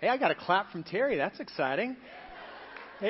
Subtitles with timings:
[0.00, 1.16] Hey, I got a clap from Terry.
[1.16, 1.96] That's exciting.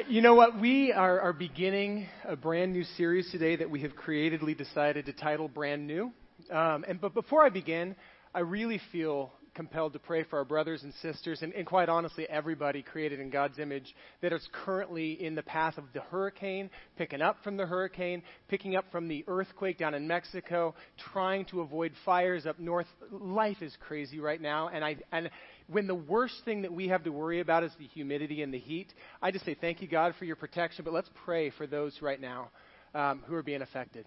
[0.08, 0.58] You know what?
[0.58, 5.12] We are, are beginning a brand new series today that we have creatively decided to
[5.12, 6.12] title Brand New.
[6.50, 7.94] Um, and but before I begin,
[8.34, 12.24] I really feel compelled to pray for our brothers and sisters, and, and, quite honestly,
[12.30, 13.92] everybody created in God's image
[14.22, 18.76] that is currently in the path of the hurricane, picking up from the hurricane, picking
[18.76, 20.76] up from the earthquake down in Mexico,
[21.12, 22.86] trying to avoid fires up north.
[23.10, 25.28] Life is crazy right now, and I and
[25.70, 28.58] when the worst thing that we have to worry about is the humidity and the
[28.58, 30.84] heat, I just say thank you, God, for your protection.
[30.84, 32.50] But let's pray for those right now
[32.94, 34.06] um, who are being affected.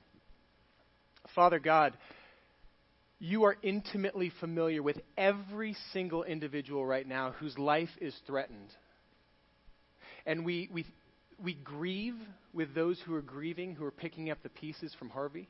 [1.36, 1.94] Father God
[3.24, 8.72] you are intimately familiar with every single individual right now whose life is threatened.
[10.26, 10.86] And we, we,
[11.42, 12.16] we grieve
[12.52, 15.48] with those who are grieving, who are picking up the pieces from Harvey,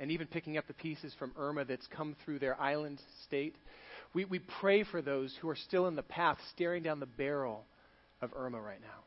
[0.00, 3.56] and even picking up the pieces from Irma that's come through their island state.
[4.14, 7.64] We, we pray for those who are still in the path, staring down the barrel
[8.22, 9.02] of Irma right now,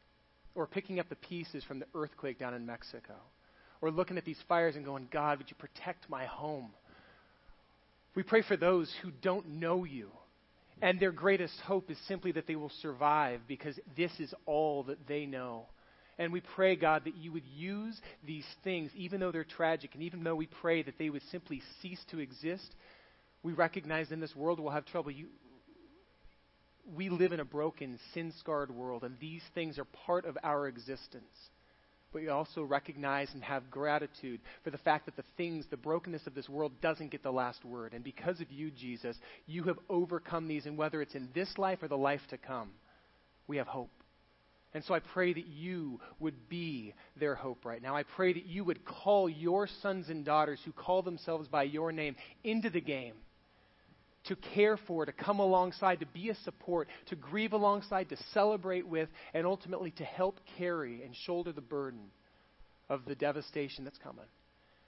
[0.53, 3.15] or picking up the pieces from the earthquake down in Mexico,
[3.81, 6.71] or looking at these fires and going, God, would you protect my home?
[8.15, 10.09] We pray for those who don't know you.
[10.81, 15.07] And their greatest hope is simply that they will survive because this is all that
[15.07, 15.65] they know.
[16.19, 20.03] And we pray, God, that you would use these things, even though they're tragic, and
[20.03, 22.75] even though we pray that they would simply cease to exist,
[23.47, 25.09] we recognize in this world we'll have trouble.
[25.09, 25.27] You,
[26.93, 30.67] we live in a broken, sin scarred world, and these things are part of our
[30.67, 31.23] existence
[32.13, 36.25] but we also recognize and have gratitude for the fact that the things, the brokenness
[36.25, 37.93] of this world doesn't get the last word.
[37.93, 41.83] And because of you, Jesus, you have overcome these, and whether it's in this life
[41.83, 42.69] or the life to come,
[43.45, 43.91] we have hope.
[44.73, 47.95] And so I pray that you would be their hope right now.
[47.95, 51.91] I pray that you would call your sons and daughters who call themselves by your
[51.91, 53.15] name into the game
[54.27, 58.87] to care for, to come alongside, to be a support, to grieve alongside, to celebrate
[58.87, 62.11] with, and ultimately to help carry and shoulder the burden
[62.89, 64.25] of the devastation that's coming.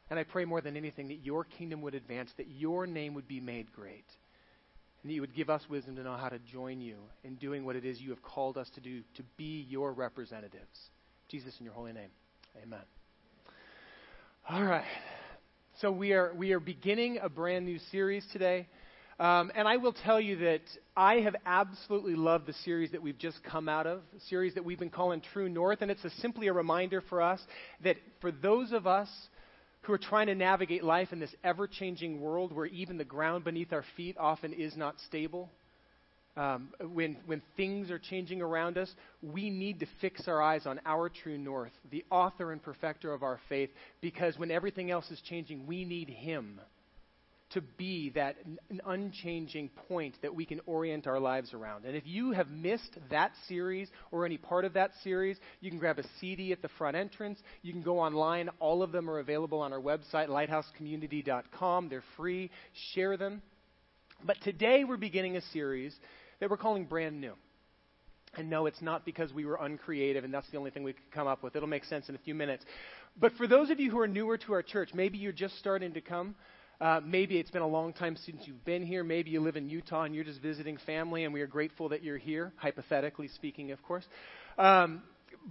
[0.09, 3.27] And I pray more than anything that your kingdom would advance, that your name would
[3.27, 4.05] be made great,
[5.01, 7.65] and that you would give us wisdom to know how to join you in doing
[7.65, 10.89] what it is you have called us to do, to be your representatives.
[11.29, 12.09] Jesus, in your holy name,
[12.63, 12.81] amen.
[14.49, 14.85] All right.
[15.79, 18.67] So we are, we are beginning a brand new series today.
[19.19, 20.61] Um, and I will tell you that
[20.95, 24.63] I have absolutely loved the series that we've just come out of, a series that
[24.63, 25.81] we've been calling True North.
[25.81, 27.41] And it's a, simply a reminder for us
[27.83, 29.09] that for those of us
[29.81, 33.43] who are trying to navigate life in this ever changing world where even the ground
[33.43, 35.49] beneath our feet often is not stable,
[36.37, 38.89] um, when, when things are changing around us,
[39.21, 43.23] we need to fix our eyes on our true north, the author and perfecter of
[43.23, 43.69] our faith,
[43.99, 46.61] because when everything else is changing, we need Him
[47.51, 48.35] to be that
[48.85, 51.85] unchanging point that we can orient our lives around.
[51.85, 55.79] And if you have missed that series or any part of that series, you can
[55.79, 57.39] grab a CD at the front entrance.
[57.61, 58.49] You can go online.
[58.59, 61.89] All of them are available on our website, lighthousecommunity.com.
[61.89, 62.51] They're free.
[62.93, 63.41] Share them.
[64.23, 65.95] But today we're beginning a series
[66.39, 67.33] that we're calling Brand New.
[68.35, 71.11] And no, it's not because we were uncreative and that's the only thing we could
[71.11, 71.55] come up with.
[71.55, 72.63] It'll make sense in a few minutes.
[73.19, 75.93] But for those of you who are newer to our church, maybe you're just starting
[75.93, 76.35] to come,
[76.81, 79.03] uh, maybe it's been a long time since you've been here.
[79.03, 82.03] Maybe you live in Utah and you're just visiting family, and we are grateful that
[82.03, 84.05] you're here, hypothetically speaking, of course.
[84.57, 85.03] Um,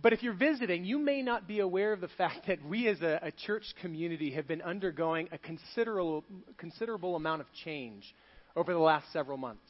[0.03, 3.01] but if you're visiting, you may not be aware of the fact that we as
[3.03, 6.25] a, a church community have been undergoing a considerable,
[6.57, 8.15] considerable amount of change
[8.57, 9.69] over the last several months.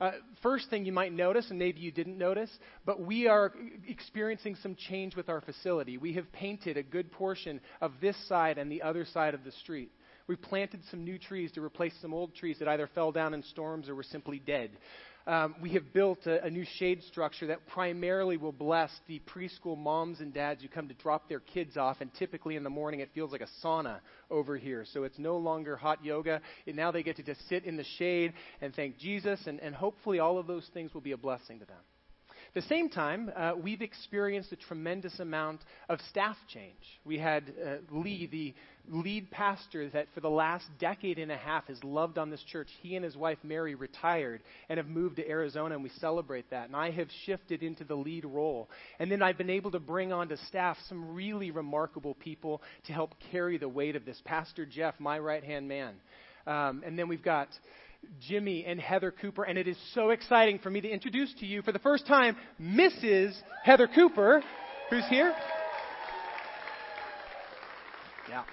[0.00, 0.12] Uh,
[0.42, 2.50] first thing you might notice, and maybe you didn't notice,
[2.86, 3.52] but we are
[3.86, 5.98] experiencing some change with our facility.
[5.98, 9.52] We have painted a good portion of this side and the other side of the
[9.52, 9.90] street.
[10.26, 13.42] We planted some new trees to replace some old trees that either fell down in
[13.42, 14.70] storms or were simply dead.
[15.26, 19.76] Um, we have built a, a, new shade structure that primarily will bless the preschool
[19.76, 21.98] moms and dads who come to drop their kids off.
[22.00, 24.00] And typically in the morning, it feels like a sauna
[24.30, 24.86] over here.
[24.92, 26.40] So it's no longer hot yoga.
[26.66, 28.32] And now they get to just sit in the shade
[28.62, 29.40] and thank Jesus.
[29.46, 31.76] And, and hopefully, all of those things will be a blessing to them.
[32.56, 36.74] At the same time, uh, we've experienced a tremendous amount of staff change.
[37.04, 38.54] We had uh, Lee, the
[38.90, 42.68] lead pastor that for the last decade and a half has loved on this church.
[42.82, 46.66] He and his wife Mary retired and have moved to Arizona, and we celebrate that.
[46.66, 48.68] And I have shifted into the lead role.
[48.98, 53.14] And then I've been able to bring onto staff some really remarkable people to help
[53.30, 54.20] carry the weight of this.
[54.24, 55.94] Pastor Jeff, my right hand man.
[56.46, 57.48] Um, and then we've got
[58.20, 61.62] Jimmy and Heather Cooper, and it is so exciting for me to introduce to you
[61.62, 63.36] for the first time Mrs.
[63.62, 64.42] Heather Cooper,
[64.88, 65.34] who's here.
[68.28, 68.44] Yeah.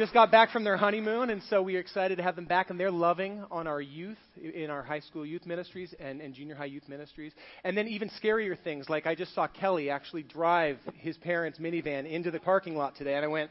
[0.00, 2.70] Just got back from their honeymoon, and so we are excited to have them back,
[2.70, 6.54] and they're loving on our youth in our high school youth ministries and, and junior
[6.54, 7.34] high youth ministries.
[7.64, 12.10] And then even scarier things, like I just saw Kelly actually drive his parents' minivan
[12.10, 13.50] into the parking lot today, and I went,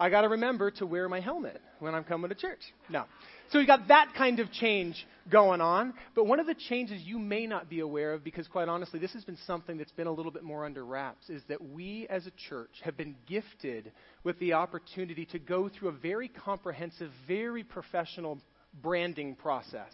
[0.00, 2.74] I got to remember to wear my helmet when I'm coming to church.
[2.88, 3.04] No.
[3.50, 5.94] So we got that kind of change going on.
[6.14, 9.12] But one of the changes you may not be aware of, because quite honestly, this
[9.12, 12.26] has been something that's been a little bit more under wraps, is that we as
[12.26, 13.92] a church have been gifted
[14.22, 18.38] with the opportunity to go through a very comprehensive, very professional
[18.82, 19.92] branding process.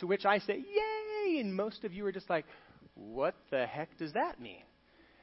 [0.00, 1.40] To which I say, yay!
[1.40, 2.46] And most of you are just like,
[2.94, 4.62] what the heck does that mean?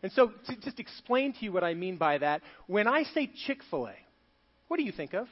[0.04, 3.32] And so, to just explain to you what I mean by that, when I say
[3.48, 3.96] Chick fil A,
[4.68, 5.28] what do you think of?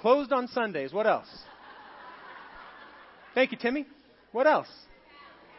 [0.00, 0.92] Closed on Sundays.
[0.92, 1.28] What else?
[3.34, 3.86] Thank you, Timmy.
[4.32, 4.68] What else?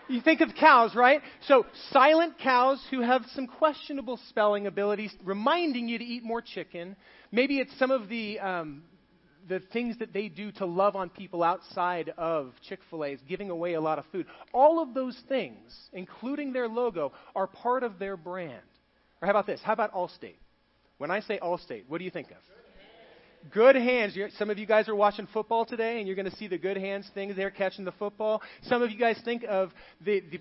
[0.08, 1.22] You think of cows, right?
[1.48, 6.96] So, silent cows who have some questionable spelling abilities, reminding you to eat more chicken.
[7.32, 8.84] Maybe it's some of the, um,
[9.48, 13.52] the things that they do to love on people outside of Chick fil A's, giving
[13.52, 14.26] away a lot of food.
[14.52, 15.60] All of those things,
[15.94, 18.64] including their logo, are part of their brand.
[19.22, 19.62] Or how about this?
[19.64, 20.38] How about Allstate?
[20.98, 22.59] When I say Allstate, what do you think of?
[23.52, 24.18] Good hands.
[24.38, 26.76] Some of you guys are watching football today, and you're going to see the good
[26.76, 28.42] hands things there catching the football.
[28.64, 29.72] Some of you guys think of
[30.02, 30.40] the, the,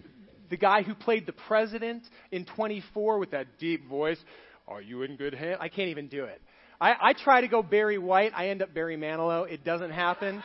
[0.50, 2.02] the guy who played the president
[2.32, 4.18] in 24 with that deep voice.
[4.66, 5.58] Are you in good hands?
[5.60, 6.42] I can't even do it.
[6.80, 8.32] I, I try to go Barry White.
[8.34, 9.50] I end up Barry Manilow.
[9.50, 10.42] It doesn't happen.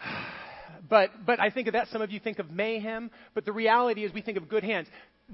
[0.88, 1.86] But, but I think of that.
[1.88, 3.12] Some of you think of mayhem.
[3.32, 4.88] But the reality is we think of good hands.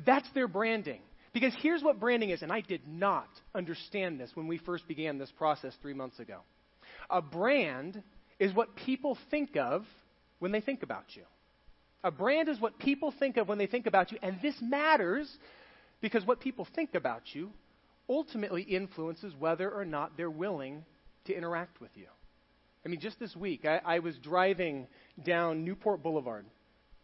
[0.05, 1.01] That's their branding.
[1.37, 5.19] Because here's what branding is, and I did not understand this when we first began
[5.19, 6.39] this process three months ago.
[7.11, 8.03] A brand
[8.39, 9.85] is what people think of
[10.39, 11.25] when they think about you.
[12.03, 15.31] A brand is what people think of when they think about you, and this matters
[16.01, 17.51] because what people think about you
[18.09, 20.87] ultimately influences whether or not they're willing
[21.27, 22.07] to interact with you.
[22.83, 24.87] I mean, just this week, I, I was driving
[25.23, 26.47] down Newport Boulevard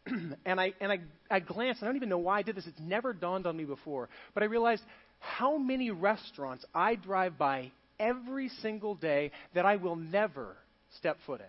[0.45, 1.01] and I and I,
[1.31, 1.83] I glanced.
[1.83, 2.67] I don't even know why I did this.
[2.67, 4.09] It's never dawned on me before.
[4.35, 4.83] But I realized
[5.21, 7.71] how many restaurants I drive by
[8.01, 10.57] every single day that I will never
[10.97, 11.47] step foot in.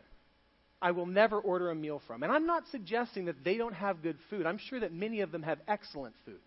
[0.82, 2.24] I will never order a meal from.
[2.24, 4.46] And I'm not suggesting that they don't have good food.
[4.46, 6.42] I'm sure that many of them have excellent food.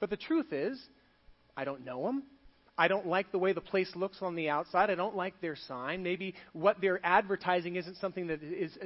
[0.00, 0.80] But the truth is,
[1.56, 2.24] I don't know them.
[2.76, 4.90] I don't like the way the place looks on the outside.
[4.90, 6.02] I don't like their sign.
[6.02, 8.76] Maybe what they're advertising isn't something that is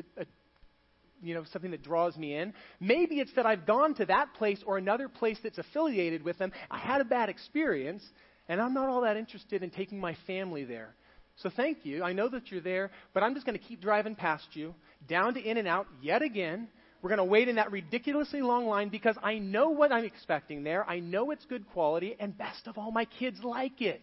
[1.23, 2.53] you know, something that draws me in.
[2.81, 6.53] Maybe it's that I've gone to that place or another place that's affiliated with them.
[6.71, 8.03] I had a bad experience,
[8.49, 10.95] and I'm not all that interested in taking my family there.
[11.37, 12.03] So thank you.
[12.03, 14.75] I know that you're there, but I'm just going to keep driving past you,
[15.09, 16.69] down to In-N-Out yet again.
[17.01, 20.63] We're going to wait in that ridiculously long line because I know what I'm expecting
[20.63, 20.89] there.
[20.89, 24.03] I know it's good quality, and best of all, my kids like it.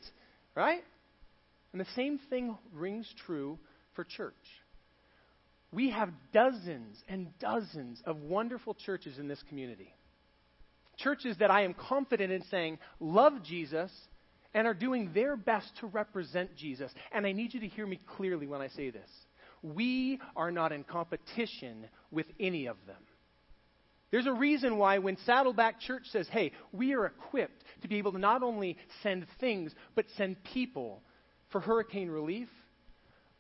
[0.56, 0.84] Right?
[1.72, 3.60] And the same thing rings true
[3.94, 4.34] for church.
[5.72, 9.94] We have dozens and dozens of wonderful churches in this community.
[10.98, 13.92] Churches that I am confident in saying love Jesus
[14.54, 16.92] and are doing their best to represent Jesus.
[17.12, 19.10] And I need you to hear me clearly when I say this.
[19.62, 23.02] We are not in competition with any of them.
[24.12, 28.14] There's a reason why when Saddleback Church says, hey, we are equipped to be able
[28.14, 31.04] to not only send things, but send people
[31.52, 32.48] for hurricane relief,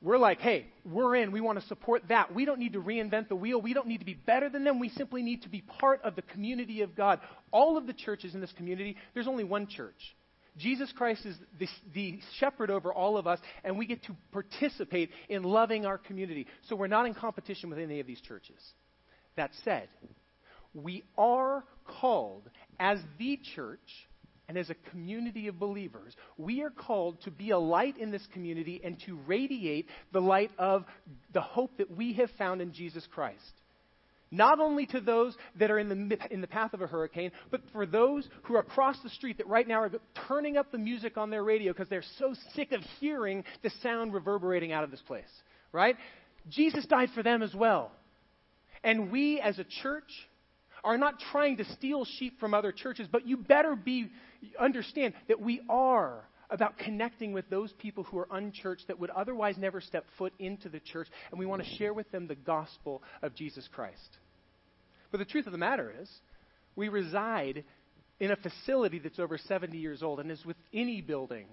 [0.01, 1.31] we're like, hey, we're in.
[1.31, 2.33] We want to support that.
[2.33, 3.61] We don't need to reinvent the wheel.
[3.61, 4.79] We don't need to be better than them.
[4.79, 7.19] We simply need to be part of the community of God.
[7.51, 10.15] All of the churches in this community, there's only one church.
[10.57, 15.09] Jesus Christ is the, the, shepherd over all of us, and we get to participate
[15.29, 16.47] in loving our community.
[16.67, 18.57] So we're not in competition with any of these churches.
[19.35, 19.87] That said,
[20.73, 23.79] we are called as the church
[24.49, 28.27] and as a community of believers, we are called to be a light in this
[28.33, 30.85] community and to radiate the light of
[31.33, 33.39] the hope that we have found in Jesus Christ.
[34.31, 37.61] Not only to those that are in the, in the path of a hurricane, but
[37.71, 39.91] for those who are across the street that right now are
[40.27, 44.15] turning up the music on their radio because they're so sick of hearing the sound
[44.15, 45.29] reverberating out of this place.
[45.71, 45.95] Right?
[46.49, 47.91] Jesus died for them as well.
[48.83, 50.09] And we as a church
[50.83, 54.09] are not trying to steal sheep from other churches, but you better be
[54.59, 59.55] understand that we are about connecting with those people who are unchurched that would otherwise
[59.57, 63.03] never step foot into the church, and we want to share with them the gospel
[63.21, 64.17] of Jesus Christ.
[65.11, 66.09] But the truth of the matter is,
[66.75, 67.63] we reside
[68.19, 71.45] in a facility that's over 70 years old, and as with any building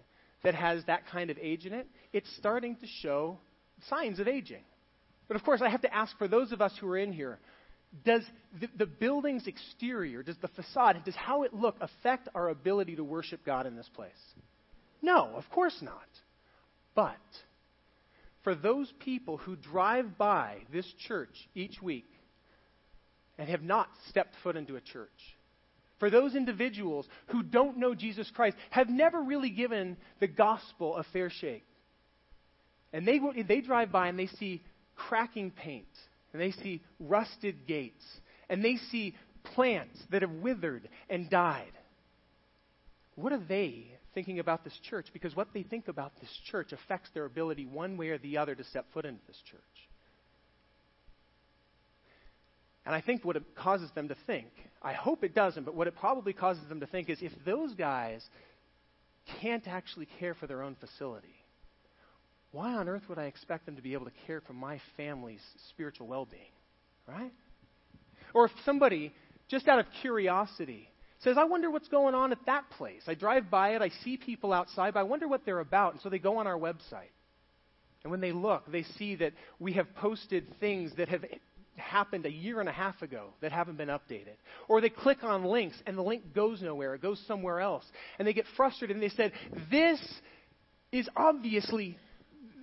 [0.43, 3.39] that has that kind of age in it, it's starting to show
[3.89, 4.63] signs of aging.
[5.29, 7.39] But of course, I have to ask for those of us who are in here
[8.05, 8.23] does
[8.61, 13.05] the, the, building's exterior, does the facade, does how it look affect our ability to
[13.05, 14.13] worship God in this place?
[15.03, 16.09] No, of course not.
[16.95, 17.17] But
[18.43, 22.07] for those people who drive by this church each week
[23.39, 25.11] and have not stepped foot into a church,
[25.99, 31.05] for those individuals who don't know Jesus Christ, have never really given the gospel a
[31.13, 31.65] fair shake,
[32.93, 34.63] and they, they drive by and they see
[34.95, 35.87] cracking paint,
[36.37, 38.05] and they see rusted gates,
[38.51, 39.15] and they see
[39.55, 41.73] plants that have withered and died.
[43.15, 45.07] What are they thinking about this church?
[45.15, 48.55] Because what they think about this church affects their ability, one way or the other,
[48.55, 49.61] to step foot into this church.
[52.85, 54.49] And I think what it causes them to think,
[54.83, 57.73] I hope it doesn't, but what it probably causes them to think is if those
[57.73, 58.23] guys
[59.41, 61.35] can't actually care for their own facility,
[62.57, 65.43] why on earth would I expect them to be able to care for my family's
[65.69, 66.43] spiritual well being?
[67.07, 67.33] Right?
[68.33, 69.13] Or if somebody,
[69.49, 70.89] just out of curiosity,
[71.21, 73.03] says, I wonder what's going on at that place.
[73.07, 75.93] I drive by it, I see people outside, but I wonder what they're about.
[75.93, 77.13] And so they go on our website.
[78.05, 81.25] And when they look, they see that we have posted things that have
[81.77, 84.37] happened a year and a half ago that haven't been updated.
[84.67, 87.85] Or they click on links and the link goes nowhere, it goes somewhere else.
[88.19, 89.33] And they get frustrated and they said,
[89.71, 90.01] This
[90.91, 91.99] is obviously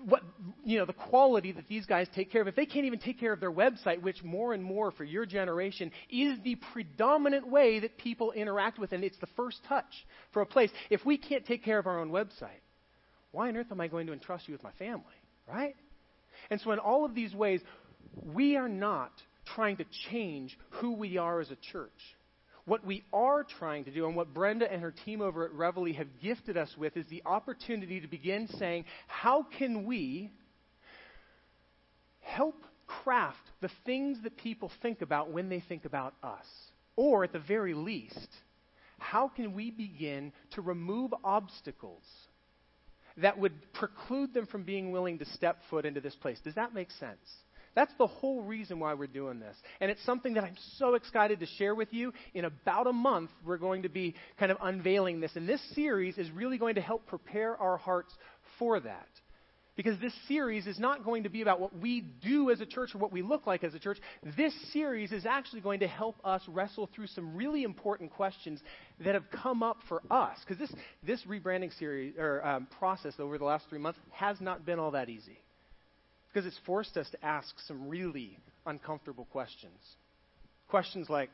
[0.08, 0.22] what
[0.66, 3.20] you know the quality that these guys take care of if they can't even take
[3.20, 7.80] care of their website which more and more for your generation is the predominant way
[7.80, 11.46] that people interact with and it's the first touch for a place if we can't
[11.46, 12.62] take care of our own website
[13.32, 15.04] why on earth am i going to entrust you with my family
[15.48, 15.76] right
[16.50, 17.62] and so in all of these ways
[18.34, 19.12] we are not
[19.56, 21.92] trying to change who we are as a church.
[22.66, 25.94] What we are trying to do, and what Brenda and her team over at Reveille
[25.96, 30.32] have gifted us with, is the opportunity to begin saying, how can we
[32.22, 32.56] help
[32.88, 36.46] craft the things that people think about when they think about us?
[36.96, 38.30] Or, at the very least,
[38.98, 42.04] how can we begin to remove obstacles
[43.18, 46.40] that would preclude them from being willing to step foot into this place?
[46.44, 47.20] Does that make sense?
[47.76, 49.56] That's the whole reason why we're doing this.
[49.82, 52.14] And it's something that I'm so excited to share with you.
[52.34, 55.36] In about a month, we're going to be kind of unveiling this.
[55.36, 58.14] And this series is really going to help prepare our hearts
[58.60, 59.08] for that.
[59.76, 62.94] Because this series is not going to be about what we do as a church
[62.94, 63.98] or what we look like as a church.
[64.38, 68.62] This series is actually going to help us wrestle through some really important questions
[69.04, 70.38] that have come up for us.
[70.48, 74.64] Because this, this rebranding series or um, process over the last three months has not
[74.64, 75.40] been all that easy
[76.34, 79.80] because it's forced us to ask some really uncomfortable questions.
[80.68, 81.30] Questions like,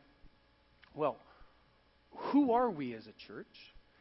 [0.94, 1.18] well,
[2.12, 3.46] who are we as a church?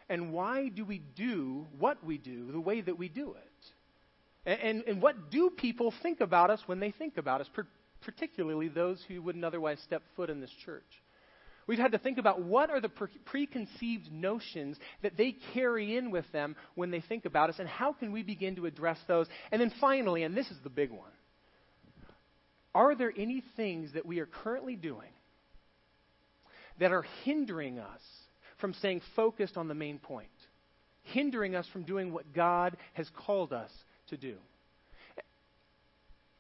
[0.08, 4.50] And why do we do what we do the way that we do it?
[4.50, 7.48] And, and, and what do people think about us when they think about us,
[8.02, 10.82] particularly those who wouldn't otherwise step foot in this church?
[11.68, 16.10] We've had to think about what are the pre- preconceived notions that they carry in
[16.10, 19.26] with them when they think about us, and how can we begin to address those?
[19.52, 21.12] And then finally, and this is the big one,
[22.74, 25.10] are there any things that we are currently doing
[26.80, 28.00] that are hindering us
[28.60, 30.28] from staying focused on the main point,
[31.02, 33.70] hindering us from doing what God has called us
[34.08, 34.36] to do?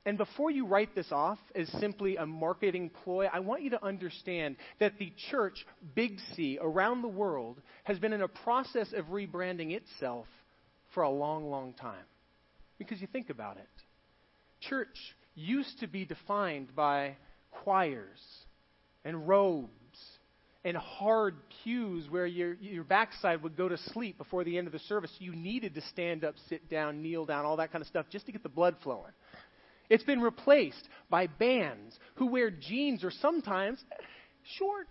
[0.06, 3.84] And before you write this off as simply a marketing ploy, I want you to
[3.84, 9.06] understand that the church, Big C, around the world, has been in a process of
[9.06, 10.26] rebranding itself
[10.94, 12.04] for a long, long time.
[12.78, 13.68] Because you think about it.
[14.60, 14.96] Church
[15.34, 17.16] used to be defined by
[17.50, 18.18] choirs
[19.04, 19.70] and robes
[20.64, 24.72] and hard pews where your, your backside would go to sleep before the end of
[24.72, 25.10] the service.
[25.18, 28.26] You needed to stand up, sit down, kneel down, all that kind of stuff just
[28.26, 29.12] to get the blood flowing.
[29.90, 33.82] It's been replaced by bands who wear jeans or sometimes
[34.58, 34.90] shorts.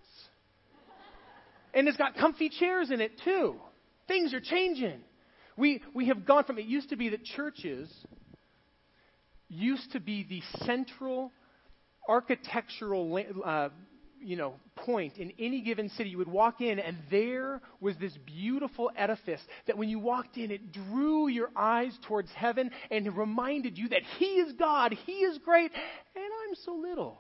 [1.74, 3.56] And it's got comfy chairs in it too.
[4.08, 5.02] Things are changing.
[5.58, 7.92] We, we have gone from, it used to be that churches
[9.50, 11.32] used to be the central
[12.08, 13.70] architectural uh,
[14.22, 18.16] you know, point in any given city, you would walk in, and there was this
[18.26, 23.78] beautiful edifice that when you walked in, it drew your eyes towards heaven and reminded
[23.78, 25.72] you that He is God, He is great,
[26.16, 27.20] and I'm so little.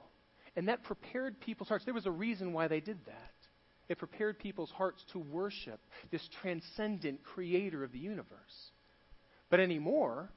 [0.55, 1.85] And that prepared people's hearts.
[1.85, 3.31] There was a reason why they did that.
[3.89, 5.79] It prepared people's hearts to worship
[6.11, 8.71] this transcendent creator of the universe.
[9.49, 10.29] But anymore,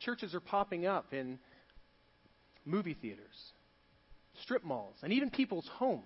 [0.00, 1.38] churches are popping up in
[2.66, 3.52] movie theaters
[4.42, 6.04] strip malls, and even people's homes.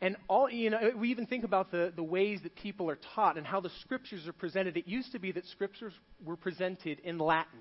[0.00, 3.38] And all, you know, we even think about the, the ways that people are taught
[3.38, 4.76] and how the scriptures are presented.
[4.76, 5.92] It used to be that scriptures
[6.24, 7.60] were presented in Latin.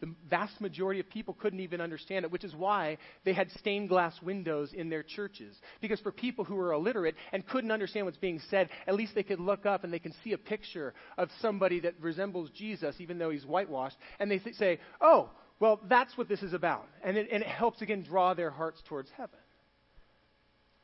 [0.00, 3.90] The vast majority of people couldn't even understand it, which is why they had stained
[3.90, 5.54] glass windows in their churches.
[5.82, 9.22] Because for people who were illiterate and couldn't understand what's being said, at least they
[9.22, 13.18] could look up and they can see a picture of somebody that resembles Jesus, even
[13.18, 15.28] though he's whitewashed, and they th- say, oh,
[15.60, 16.88] well, that's what this is about.
[17.04, 19.38] And it, and it helps, again, draw their hearts towards heaven.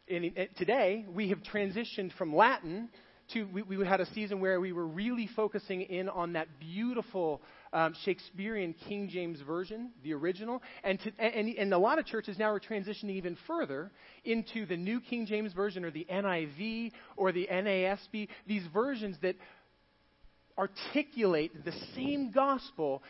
[0.09, 2.90] And today, we have transitioned from Latin
[3.33, 7.42] to, we, we, had a season where we were really focusing in on that beautiful
[7.73, 10.62] um, Shakespearean King James Version, the original.
[10.85, 13.90] And, to, and, and a lot of churches now are transitioning even further
[14.25, 19.35] into the New King James Version or the NIV or the NASB, these versions that
[20.56, 23.02] articulate the same gospel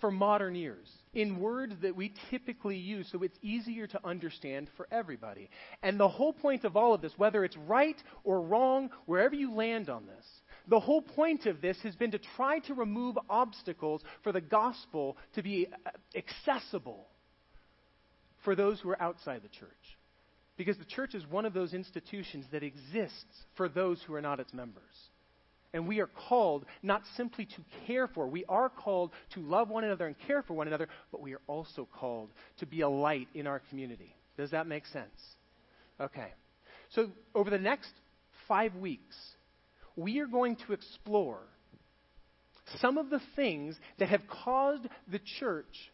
[0.00, 4.86] for modern ears in words that we typically use so it's easier to understand for
[4.90, 5.48] everybody.
[5.82, 9.54] And the whole point of all of this, whether it's right or wrong, wherever you
[9.54, 10.26] land on this,
[10.68, 15.16] the whole point of this has been to try to remove obstacles for the gospel
[15.34, 17.06] to be uh, accessible
[18.44, 19.70] for those who are outside the church.
[20.56, 24.40] Because the church is one of those institutions that exists for those who are not
[24.40, 24.82] its members.
[25.76, 29.84] And we are called not simply to care for, we are called to love one
[29.84, 32.30] another and care for one another, but we are also called
[32.60, 34.14] to be a light in our community.
[34.38, 35.34] Does that make sense?
[36.00, 36.32] Okay.
[36.90, 37.90] So, over the next
[38.48, 39.16] five weeks,
[39.96, 41.40] we are going to explore
[42.80, 45.90] some of the things that have caused the church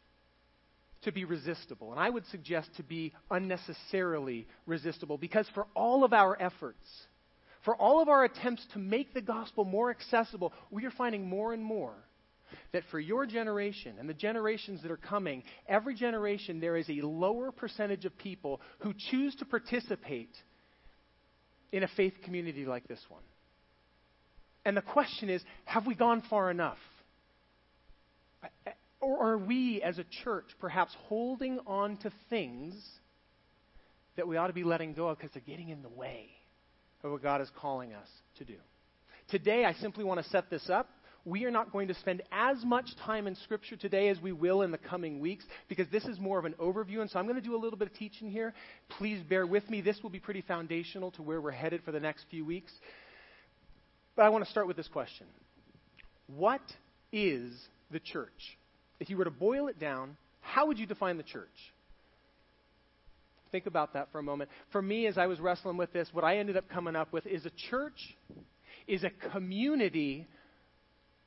[1.02, 1.90] to be resistible.
[1.90, 6.86] And I would suggest to be unnecessarily resistible because for all of our efforts,
[7.64, 11.52] for all of our attempts to make the gospel more accessible, we are finding more
[11.52, 11.94] and more
[12.72, 17.06] that for your generation and the generations that are coming, every generation there is a
[17.06, 20.34] lower percentage of people who choose to participate
[21.70, 23.22] in a faith community like this one.
[24.64, 26.78] And the question is have we gone far enough?
[29.00, 32.74] Or are we as a church perhaps holding on to things
[34.16, 36.30] that we ought to be letting go of because they're getting in the way?
[37.02, 38.56] Of what God is calling us to do.
[39.28, 40.88] Today, I simply want to set this up.
[41.24, 44.62] We are not going to spend as much time in Scripture today as we will
[44.62, 47.00] in the coming weeks because this is more of an overview.
[47.00, 48.52] And so I'm going to do a little bit of teaching here.
[48.98, 49.80] Please bear with me.
[49.80, 52.72] This will be pretty foundational to where we're headed for the next few weeks.
[54.16, 55.26] But I want to start with this question
[56.26, 56.62] What
[57.12, 57.52] is
[57.92, 58.58] the church?
[58.98, 61.48] If you were to boil it down, how would you define the church?
[63.52, 64.50] Think about that for a moment.
[64.70, 67.26] For me, as I was wrestling with this, what I ended up coming up with
[67.26, 68.16] is a church
[68.88, 70.26] is a community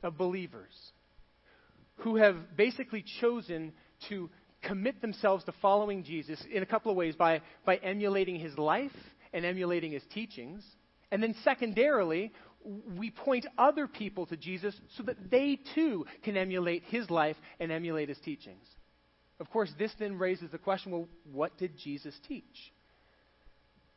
[0.03, 0.73] of believers
[1.97, 3.71] who have basically chosen
[4.09, 4.29] to
[4.63, 8.91] commit themselves to following Jesus in a couple of ways by, by emulating his life
[9.31, 10.65] and emulating his teachings.
[11.11, 12.33] And then, secondarily,
[12.97, 17.71] we point other people to Jesus so that they too can emulate his life and
[17.71, 18.65] emulate his teachings.
[19.39, 22.43] Of course, this then raises the question well, what did Jesus teach?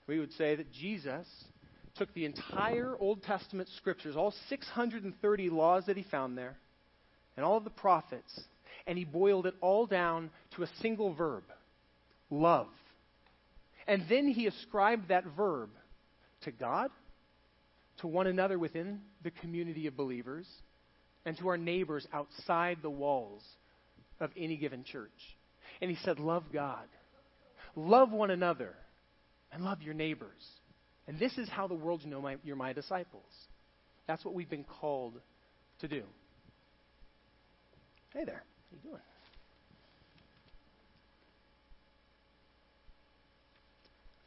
[0.07, 1.27] We would say that Jesus
[1.96, 6.57] took the entire Old Testament scriptures, all 630 laws that he found there,
[7.37, 8.40] and all of the prophets,
[8.87, 11.44] and he boiled it all down to a single verb
[12.31, 12.68] love.
[13.87, 15.70] And then he ascribed that verb
[16.42, 16.90] to God,
[18.01, 20.46] to one another within the community of believers,
[21.24, 23.42] and to our neighbors outside the walls
[24.20, 25.37] of any given church.
[25.81, 26.87] And he said, Love God,
[27.76, 28.74] love one another,
[29.52, 30.46] and love your neighbors.
[31.07, 33.24] And this is how the world know my, you're my disciples.
[34.07, 35.14] That's what we've been called
[35.81, 36.02] to do.
[38.12, 38.42] Hey there.
[38.70, 39.02] How you doing?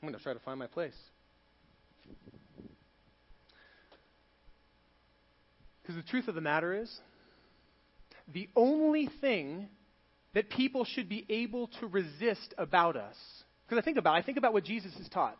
[0.01, 0.95] I'm going to try to find my place.
[5.81, 6.91] Because the truth of the matter is,
[8.33, 9.67] the only thing
[10.33, 13.15] that people should be able to resist about us.
[13.65, 15.37] Because I think about I think about what Jesus has taught.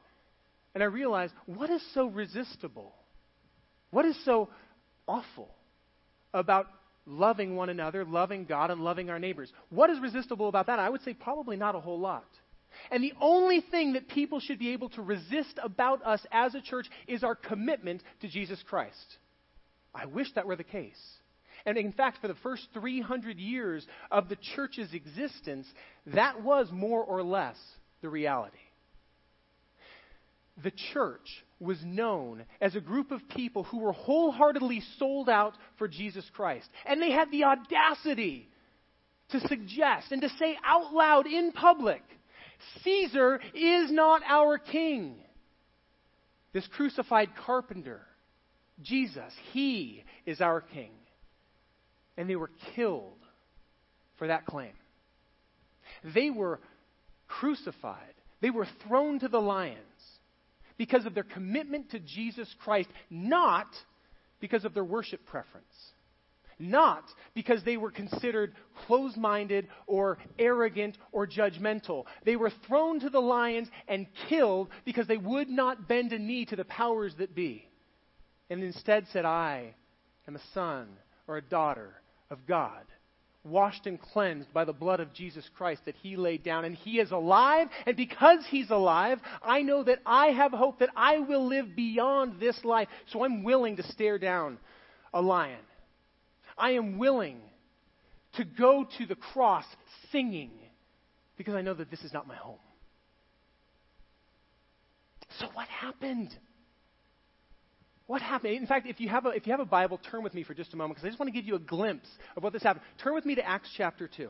[0.74, 2.94] And I realize what is so resistible?
[3.90, 4.50] What is so
[5.08, 5.50] awful
[6.34, 6.68] about
[7.06, 9.52] loving one another, loving God, and loving our neighbors?
[9.70, 10.80] What is resistible about that?
[10.80, 12.28] I would say probably not a whole lot.
[12.90, 16.62] And the only thing that people should be able to resist about us as a
[16.62, 19.18] church is our commitment to Jesus Christ.
[19.94, 21.00] I wish that were the case.
[21.66, 25.68] And in fact, for the first 300 years of the church's existence,
[26.08, 27.58] that was more or less
[28.02, 28.58] the reality.
[30.64, 35.88] The church was known as a group of people who were wholeheartedly sold out for
[35.88, 36.68] Jesus Christ.
[36.86, 38.50] And they had the audacity
[39.30, 42.02] to suggest and to say out loud in public
[42.84, 45.16] Caesar is not our king.
[46.54, 48.02] This crucified carpenter,
[48.82, 50.92] Jesus, he is our king
[52.18, 53.18] and they were killed
[54.18, 54.74] for that claim.
[56.04, 56.60] They were
[57.28, 59.78] crucified, they were thrown to the lions
[60.78, 63.68] because of their commitment to Jesus Christ, not
[64.40, 65.66] because of their worship preference.
[66.58, 68.54] Not because they were considered
[68.86, 72.06] closed minded or arrogant or judgmental.
[72.24, 76.46] They were thrown to the lions and killed because they would not bend a knee
[76.46, 77.68] to the powers that be.
[78.52, 79.74] And instead said, I
[80.28, 80.88] am a son
[81.28, 82.01] or a daughter
[82.32, 82.84] of God
[83.44, 86.66] washed and cleansed by the blood of Jesus Christ that he laid down.
[86.66, 87.68] And he is alive.
[87.86, 92.40] And because he's alive, I know that I have hope that I will live beyond
[92.40, 92.88] this life.
[93.12, 94.58] So I'm willing to stare down
[95.14, 95.60] a lion.
[96.58, 97.40] I am willing
[98.34, 99.66] to go to the cross
[100.12, 100.52] singing
[101.38, 102.60] because I know that this is not my home.
[105.40, 106.30] So what happened?
[108.08, 108.56] What happened?
[108.56, 110.54] In fact, if you have a, if you have a Bible, turn with me for
[110.54, 112.64] just a moment because I just want to give you a glimpse of what this
[112.64, 112.84] happened.
[113.04, 114.30] Turn with me to Acts chapter 2.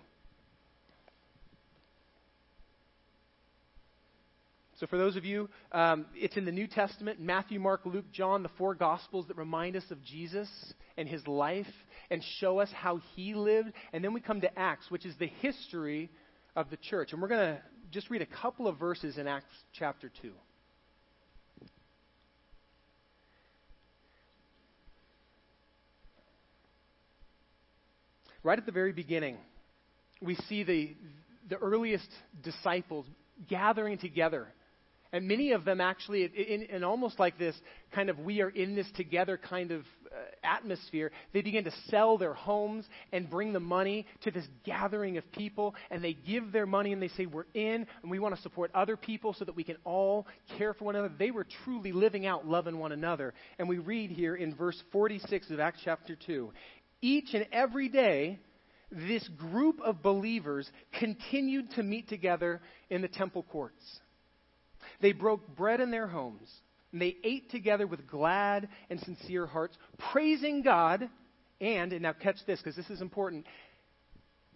[4.81, 8.41] So, for those of you, um, it's in the New Testament Matthew, Mark, Luke, John,
[8.41, 10.49] the four Gospels that remind us of Jesus
[10.97, 11.67] and his life
[12.09, 13.73] and show us how he lived.
[13.93, 16.09] And then we come to Acts, which is the history
[16.55, 17.13] of the church.
[17.13, 20.31] And we're going to just read a couple of verses in Acts chapter 2.
[28.43, 29.37] Right at the very beginning,
[30.21, 30.95] we see the,
[31.49, 32.07] the earliest
[32.43, 33.05] disciples
[33.49, 34.47] gathering together.
[35.13, 37.55] And many of them actually, in, in, almost like this
[37.93, 42.17] kind of we are in this together kind of uh, atmosphere, they begin to sell
[42.17, 45.75] their homes and bring the money to this gathering of people.
[45.89, 48.71] And they give their money and they say, We're in and we want to support
[48.73, 50.27] other people so that we can all
[50.57, 51.13] care for one another.
[51.19, 53.33] They were truly living out loving one another.
[53.59, 56.53] And we read here in verse 46 of Acts chapter 2
[57.01, 58.39] each and every day,
[58.91, 63.83] this group of believers continued to meet together in the temple courts.
[65.01, 66.49] They broke bread in their homes,
[66.91, 69.77] and they ate together with glad and sincere hearts,
[70.11, 71.09] praising God,
[71.59, 73.45] and, and now catch this because this is important,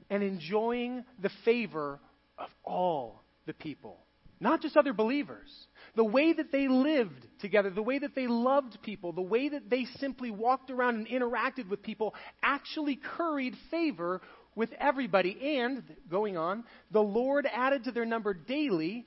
[0.10, 2.00] and enjoying the favor
[2.38, 3.98] of all the people,
[4.40, 5.50] not just other believers
[5.96, 9.70] the way that they lived together, the way that they loved people, the way that
[9.70, 14.22] they simply walked around and interacted with people actually curried favor
[14.56, 15.58] with everybody.
[15.58, 19.06] And, going on, the Lord added to their number daily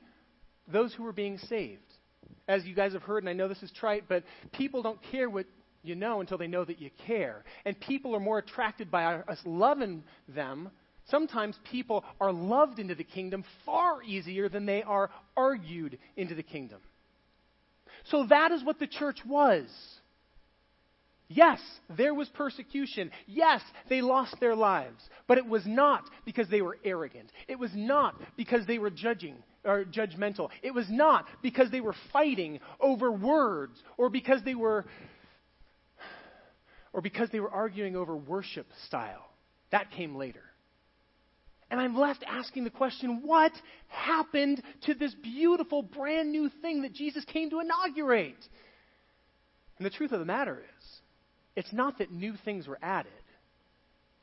[0.67, 1.83] those who were being saved.
[2.47, 5.29] As you guys have heard, and I know this is trite, but people don't care
[5.29, 5.47] what
[5.83, 7.45] you know until they know that you care.
[7.65, 10.71] And people are more attracted by us loving them
[11.11, 16.43] Sometimes people are loved into the kingdom far easier than they are argued into the
[16.43, 16.81] kingdom.
[18.11, 19.67] So that is what the church was.
[21.29, 21.61] Yes,
[21.95, 23.11] there was persecution.
[23.27, 25.03] Yes, they lost their lives.
[25.27, 27.31] But it was not because they were arrogant.
[27.49, 30.49] It was not because they were judging or judgmental.
[30.63, 34.87] It was not because they were fighting over words or because they were
[36.95, 39.29] or because they were arguing over worship style.
[39.71, 40.48] That came later.
[41.71, 43.53] And I'm left asking the question what
[43.89, 48.43] happened to this beautiful, brand new thing that Jesus came to inaugurate?
[49.77, 50.85] And the truth of the matter is,
[51.57, 53.13] it's not that new things were added,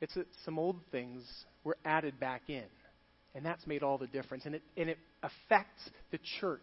[0.01, 1.23] it's that some old things
[1.63, 2.63] were added back in.
[3.33, 4.45] And that's made all the difference.
[4.45, 6.61] And it, and it affects the church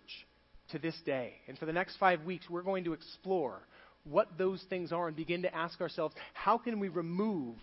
[0.71, 1.35] to this day.
[1.47, 3.61] And for the next five weeks, we're going to explore
[4.05, 7.57] what those things are and begin to ask ourselves how can we remove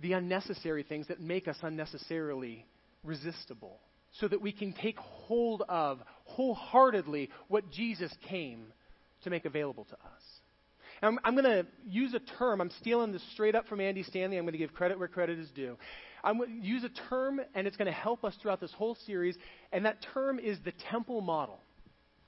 [0.00, 2.64] the unnecessary things that make us unnecessarily
[3.04, 3.80] resistible
[4.12, 8.72] so that we can take hold of wholeheartedly what Jesus came
[9.24, 10.22] to make available to us.
[11.02, 12.60] I'm, I'm going to use a term.
[12.60, 14.36] I'm stealing this straight up from Andy Stanley.
[14.36, 15.76] I'm going to give credit where credit is due.
[16.24, 18.96] I'm going to use a term, and it's going to help us throughout this whole
[19.06, 19.36] series,
[19.72, 21.60] and that term is the temple model.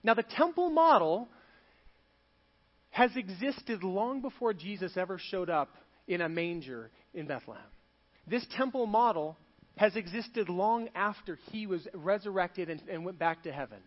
[0.04, 1.28] Now, the temple model
[2.90, 5.74] has existed long before Jesus ever showed up
[6.10, 7.62] in a manger in Bethlehem.
[8.26, 9.36] This temple model
[9.76, 13.78] has existed long after he was resurrected and, and went back to heaven.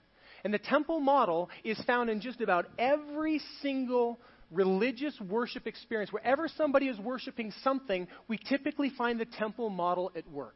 [0.46, 4.20] And the temple model is found in just about every single
[4.52, 6.14] religious worship experience.
[6.14, 10.56] Wherever somebody is worshiping something, we typically find the temple model at work.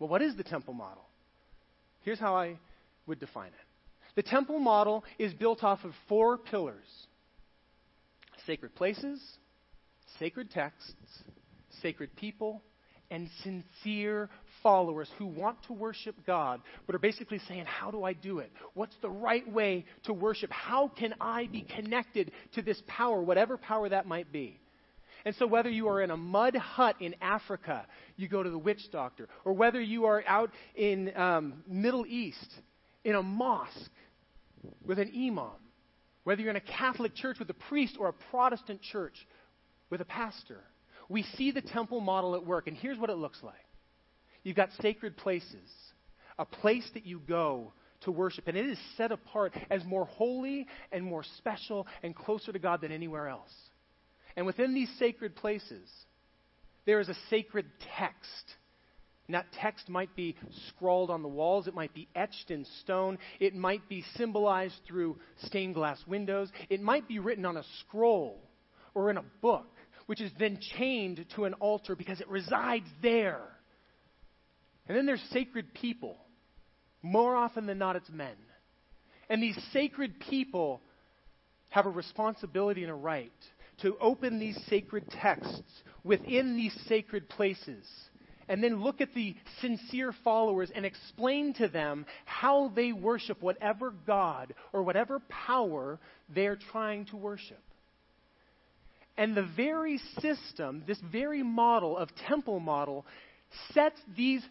[0.00, 1.04] Well, what is the temple model?
[2.00, 2.58] Here's how I
[3.06, 6.84] would define it the temple model is built off of four pillars
[8.46, 9.20] sacred places,
[10.18, 10.94] sacred texts,
[11.82, 12.62] sacred people,
[13.10, 14.30] and sincere
[14.62, 18.50] followers who want to worship God, but are basically saying, How do I do it?
[18.74, 20.50] What's the right way to worship?
[20.50, 24.58] How can I be connected to this power, whatever power that might be?
[25.24, 28.58] And so, whether you are in a mud hut in Africa, you go to the
[28.58, 32.52] witch doctor, or whether you are out in um, Middle East
[33.04, 33.90] in a mosque
[34.84, 35.50] with an imam,
[36.24, 39.14] whether you're in a Catholic church with a priest or a Protestant church
[39.90, 40.60] with a pastor,
[41.08, 42.66] we see the temple model at work.
[42.66, 43.54] And here's what it looks like
[44.42, 45.70] you've got sacred places,
[46.38, 50.66] a place that you go to worship, and it is set apart as more holy
[50.92, 53.52] and more special and closer to God than anywhere else.
[54.36, 55.88] And within these sacred places,
[56.86, 57.66] there is a sacred
[57.96, 58.56] text.
[59.26, 60.36] And that text might be
[60.68, 65.18] scrawled on the walls, it might be etched in stone, it might be symbolized through
[65.44, 68.38] stained glass windows, it might be written on a scroll
[68.94, 69.66] or in a book,
[70.06, 73.40] which is then chained to an altar because it resides there.
[74.86, 76.16] And then there's sacred people.
[77.02, 78.36] More often than not, it's men.
[79.28, 80.80] And these sacred people
[81.70, 83.32] have a responsibility and a right
[83.82, 87.84] to open these sacred texts within these sacred places
[88.48, 93.92] and then look at the sincere followers and explain to them how they worship whatever
[94.06, 97.62] God or whatever power they're trying to worship.
[99.16, 103.06] And the very system, this very model of temple model,
[103.72, 104.42] sets these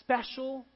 [0.00, 0.66] special,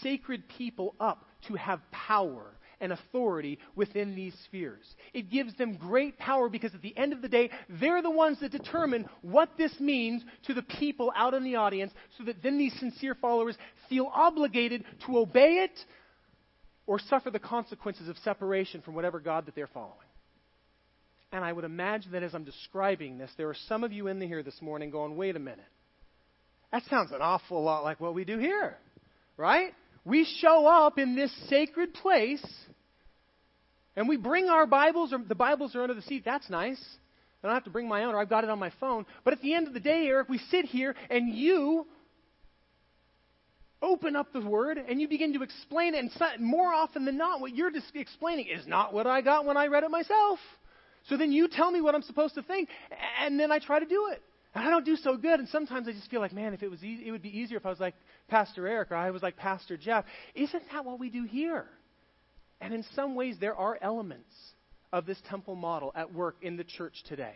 [0.00, 4.94] sacred people up to have power and authority within these spheres.
[5.12, 8.40] It gives them great power because at the end of the day, they're the ones
[8.40, 12.58] that determine what this means to the people out in the audience so that then
[12.58, 13.56] these sincere followers
[13.88, 15.78] feel obligated to obey it
[16.86, 19.94] or suffer the consequences of separation from whatever God that they're following.
[21.32, 24.20] And I would imagine that as I'm describing this, there are some of you in
[24.20, 25.60] here this morning going, wait a minute.
[26.72, 28.76] That sounds an awful lot like what we do here,
[29.36, 29.72] right?
[30.04, 32.44] We show up in this sacred place
[33.96, 36.22] and we bring our Bibles, or the Bibles are under the seat.
[36.24, 36.82] That's nice.
[37.42, 39.04] I don't have to bring my own, or I've got it on my phone.
[39.24, 41.86] But at the end of the day, Eric, we sit here and you
[43.82, 46.04] open up the Word and you begin to explain it.
[46.04, 49.66] And more often than not, what you're explaining is not what I got when I
[49.66, 50.38] read it myself.
[51.10, 52.68] So then you tell me what I'm supposed to think,
[53.20, 54.22] and then I try to do it.
[54.54, 55.40] And I don't do so good.
[55.40, 57.58] And sometimes I just feel like, man, if it was easy, it would be easier
[57.58, 57.94] if I was like
[58.28, 60.04] Pastor Eric or I was like Pastor Jeff.
[60.36, 61.66] Isn't that what we do here?
[62.60, 64.32] And in some ways, there are elements
[64.92, 67.34] of this temple model at work in the church today,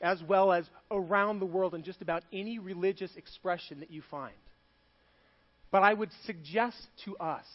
[0.00, 4.34] as well as around the world in just about any religious expression that you find.
[5.70, 7.46] But I would suggest to us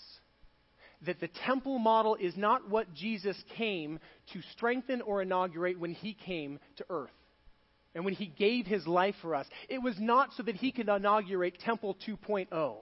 [1.06, 4.00] that the temple model is not what Jesus came
[4.34, 7.10] to strengthen or inaugurate when he came to earth
[7.96, 9.48] and when he gave his life for us.
[9.68, 12.76] It was not so that he could inaugurate Temple 2.0.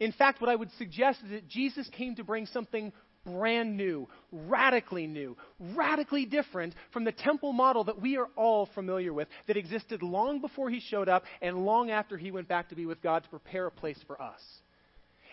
[0.00, 2.92] In fact, what I would suggest is that Jesus came to bring something
[3.24, 9.12] brand new, radically new, radically different from the temple model that we are all familiar
[9.12, 12.74] with, that existed long before he showed up and long after he went back to
[12.74, 14.40] be with God to prepare a place for us.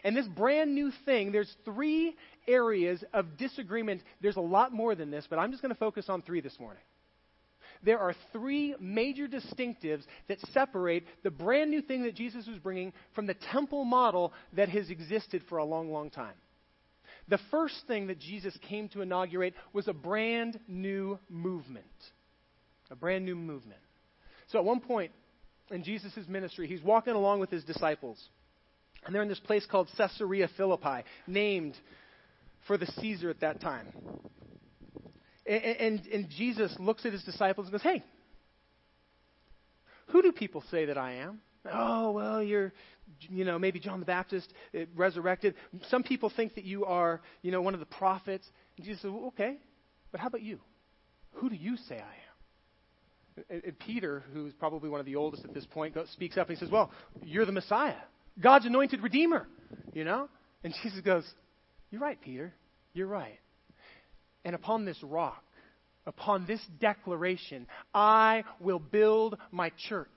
[0.05, 2.15] And this brand new thing, there's three
[2.47, 4.01] areas of disagreement.
[4.21, 6.57] There's a lot more than this, but I'm just going to focus on three this
[6.59, 6.79] morning
[7.85, 12.91] there are three major distinctives that separate the brand new thing that Jesus was bringing
[13.13, 16.33] from the temple model that has existed for a long, long time.
[17.27, 21.85] The first thing that Jesus came to inaugurate was a brand new movement.
[22.91, 23.79] A brand new movement.
[24.47, 25.11] So at one point
[25.71, 28.23] in Jesus' ministry, he's walking along with his disciples.
[29.05, 31.75] And they're in this place called Caesarea Philippi, named
[32.67, 33.87] for the Caesar at that time.
[35.45, 38.03] And, and, and Jesus looks at his disciples and goes, Hey,
[40.07, 41.39] who do people say that I am?
[41.71, 42.73] Oh, well, you're,
[43.19, 45.55] you know, maybe John the Baptist uh, resurrected.
[45.89, 48.47] Some people think that you are, you know, one of the prophets.
[48.77, 49.57] And Jesus says, well, okay,
[50.11, 50.59] but how about you?
[51.33, 53.45] Who do you say I am?
[53.49, 56.49] And, and Peter, who's probably one of the oldest at this point, goes, speaks up
[56.49, 56.91] and he says, well,
[57.23, 57.95] you're the Messiah,
[58.39, 59.47] God's anointed Redeemer,
[59.93, 60.29] you know?
[60.63, 61.23] And Jesus goes,
[61.91, 62.53] you're right, Peter.
[62.93, 63.39] You're right.
[64.43, 65.43] And upon this rock,
[66.05, 70.07] upon this declaration, I will build my church.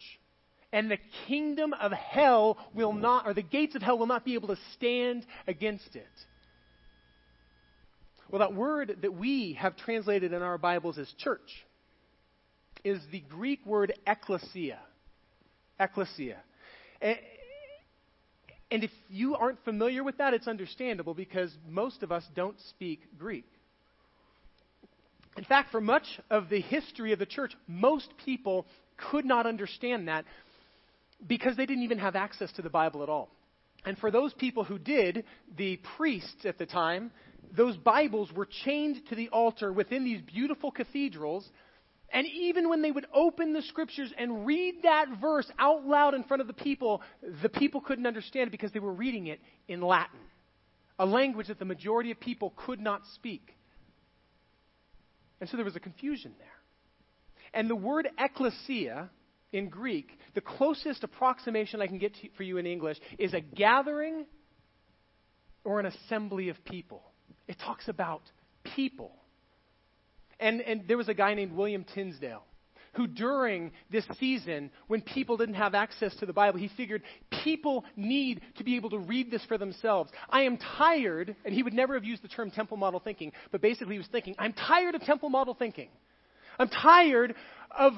[0.72, 4.34] And the kingdom of hell will not, or the gates of hell will not be
[4.34, 6.06] able to stand against it.
[8.30, 11.64] Well, that word that we have translated in our Bibles as church
[12.84, 14.78] is the Greek word ecclesia.
[15.80, 16.36] Ecclesia.
[18.70, 23.00] And if you aren't familiar with that, it's understandable because most of us don't speak
[23.18, 23.46] Greek.
[25.36, 30.08] In fact, for much of the history of the church, most people could not understand
[30.08, 30.24] that
[31.26, 33.30] because they didn't even have access to the Bible at all.
[33.84, 35.24] And for those people who did,
[35.56, 37.10] the priests at the time,
[37.56, 41.48] those Bibles were chained to the altar within these beautiful cathedrals,
[42.10, 46.24] And even when they would open the scriptures and read that verse out loud in
[46.24, 47.02] front of the people,
[47.42, 50.20] the people couldn't understand it because they were reading it in Latin,
[50.98, 53.54] a language that the majority of people could not speak.
[55.40, 56.48] And so there was a confusion there.
[57.52, 59.10] And the word ecclesia
[59.52, 63.40] in Greek, the closest approximation I can get to, for you in English, is a
[63.40, 64.26] gathering
[65.64, 67.02] or an assembly of people.
[67.46, 68.22] It talks about
[68.74, 69.12] people.
[70.40, 72.44] And, and there was a guy named William Tyndale
[72.94, 77.02] who, during this season, when people didn't have access to the Bible, he figured
[77.44, 80.10] people need to be able to read this for themselves.
[80.28, 83.60] I am tired, and he would never have used the term temple model thinking, but
[83.60, 85.88] basically he was thinking, I'm tired of temple model thinking.
[86.58, 87.34] I'm tired
[87.70, 87.92] of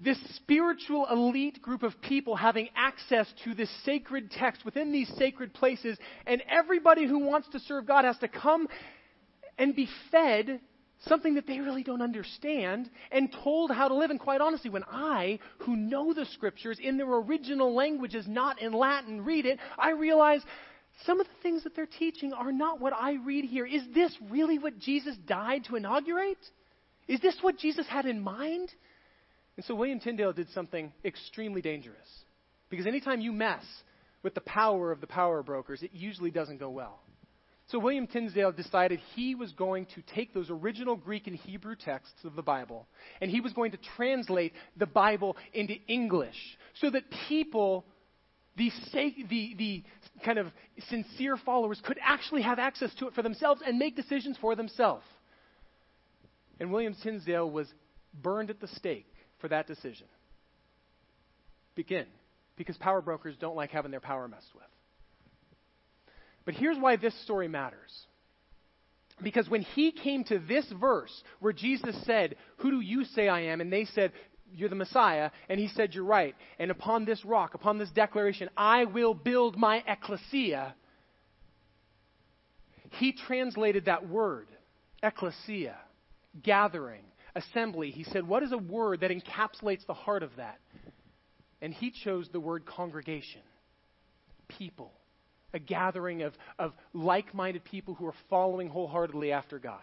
[0.00, 5.54] this spiritual elite group of people having access to this sacred text within these sacred
[5.54, 8.68] places, and everybody who wants to serve God has to come
[9.58, 10.60] and be fed
[11.08, 14.10] something that they really don't understand and told how to live.
[14.10, 18.72] And quite honestly, when I, who know the scriptures in their original languages, not in
[18.72, 20.42] Latin, read it, I realize
[21.04, 23.66] some of the things that they're teaching are not what I read here.
[23.66, 26.38] Is this really what Jesus died to inaugurate?
[27.08, 28.70] Is this what Jesus had in mind?
[29.56, 32.08] And so William Tyndale did something extremely dangerous.
[32.70, 33.64] Because anytime you mess
[34.22, 37.00] with the power of the power brokers, it usually doesn't go well.
[37.68, 42.24] So William Tyndale decided he was going to take those original Greek and Hebrew texts
[42.24, 42.86] of the Bible
[43.20, 46.36] and he was going to translate the Bible into English
[46.74, 47.86] so that people,
[48.56, 48.70] the,
[49.30, 49.84] the, the
[50.24, 50.48] kind of
[50.88, 55.06] sincere followers, could actually have access to it for themselves and make decisions for themselves.
[56.60, 57.66] And William Tyndale was
[58.22, 59.06] burned at the stake
[59.40, 60.06] for that decision.
[61.74, 62.06] Begin.
[62.56, 64.64] Because power brokers don't like having their power messed with.
[66.44, 68.06] But here's why this story matters.
[69.22, 73.42] Because when he came to this verse where Jesus said, Who do you say I
[73.42, 73.60] am?
[73.60, 74.12] And they said,
[74.52, 75.30] You're the Messiah.
[75.48, 76.34] And he said, You're right.
[76.58, 80.74] And upon this rock, upon this declaration, I will build my ecclesia.
[82.98, 84.48] He translated that word,
[85.02, 85.76] ecclesia,
[86.42, 87.02] gathering,
[87.34, 87.90] assembly.
[87.90, 90.58] He said, What is a word that encapsulates the heart of that?
[91.62, 93.40] And he chose the word congregation,
[94.48, 94.92] people
[95.54, 99.82] a gathering of, of like minded people who are following wholeheartedly after God.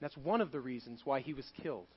[0.00, 1.88] That's one of the reasons why he was killed.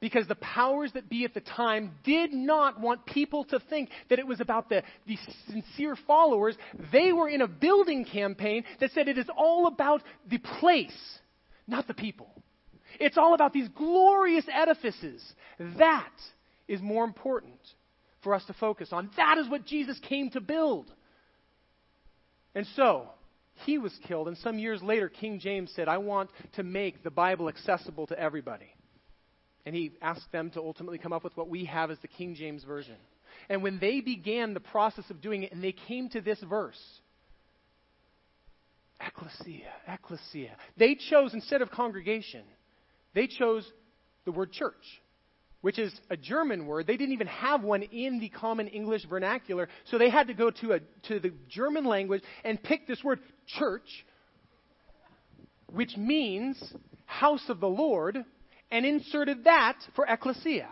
[0.00, 4.18] Because the powers that be at the time did not want people to think that
[4.18, 6.56] it was about the, the sincere followers.
[6.90, 10.90] They were in a building campaign that said it is all about the place,
[11.68, 12.30] not the people.
[12.98, 15.22] It's all about these glorious edifices.
[15.78, 16.12] That
[16.66, 17.60] is more important
[18.22, 19.10] for us to focus on.
[19.16, 20.92] That is what Jesus came to build.
[22.54, 23.08] And so,
[23.64, 27.10] he was killed, and some years later, King James said, I want to make the
[27.10, 28.74] Bible accessible to everybody.
[29.64, 32.34] And he asked them to ultimately come up with what we have as the King
[32.34, 32.96] James Version.
[33.48, 36.80] And when they began the process of doing it, and they came to this verse,
[39.00, 42.42] ecclesia, ecclesia, they chose, instead of congregation,
[43.14, 43.70] they chose
[44.24, 44.74] the word church
[45.62, 46.86] which is a German word.
[46.86, 50.50] They didn't even have one in the common English vernacular, so they had to go
[50.50, 54.04] to, a, to the German language and pick this word, church,
[55.66, 56.74] which means
[57.06, 58.18] house of the Lord,
[58.70, 60.68] and inserted that for ecclesia.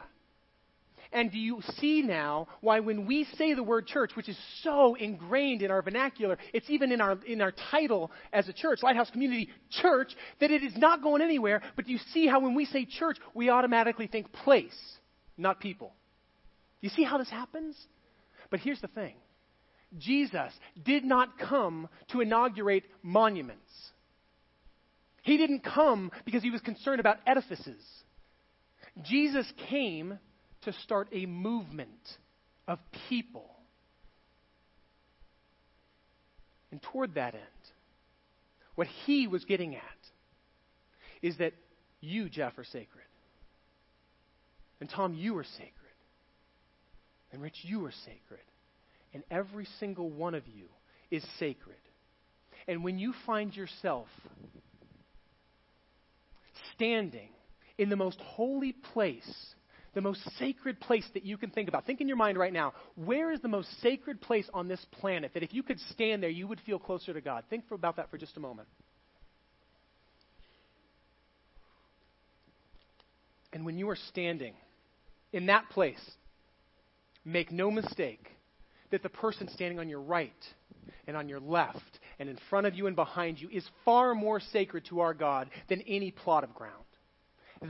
[1.13, 4.95] And do you see now why when we say the word church, which is so
[4.95, 9.11] ingrained in our vernacular, it's even in our, in our title as a church, Lighthouse
[9.11, 12.65] Community Church, that it is not going anywhere, but do you see how when we
[12.65, 14.79] say church, we automatically think place,
[15.37, 15.93] not people.
[16.81, 17.77] You see how this happens?
[18.51, 19.15] But here's the thing
[19.99, 20.53] Jesus
[20.85, 23.71] did not come to inaugurate monuments.
[25.23, 27.83] He didn't come because he was concerned about edifices.
[29.03, 30.19] Jesus came
[30.63, 31.89] to start a movement
[32.69, 33.49] of people.
[36.71, 37.43] And toward that end,
[38.75, 39.83] what he was getting at
[41.23, 41.53] is that
[42.01, 43.05] you, Jeff, are sacred.
[44.81, 45.75] And Tom, you are sacred.
[47.33, 48.41] And Rich, you are sacred.
[49.13, 50.67] And every single one of you
[51.11, 51.77] is sacred.
[52.69, 54.09] And when you find yourself
[56.75, 57.31] standing
[57.77, 59.55] in the most holy place
[59.95, 61.87] the most sacred place that you can think about.
[61.87, 65.33] Think in your mind right now where is the most sacred place on this planet
[65.35, 67.45] that if you could stand there, you would feel closer to God?
[67.51, 68.69] Think for, about that for just a moment.
[73.53, 74.55] And when you are standing
[75.33, 76.01] in that place,
[77.25, 78.29] make no mistake
[78.91, 80.33] that the person standing on your right
[81.07, 84.41] and on your left and in front of you and behind you is far more
[84.41, 86.85] sacred to our God than any plot of ground.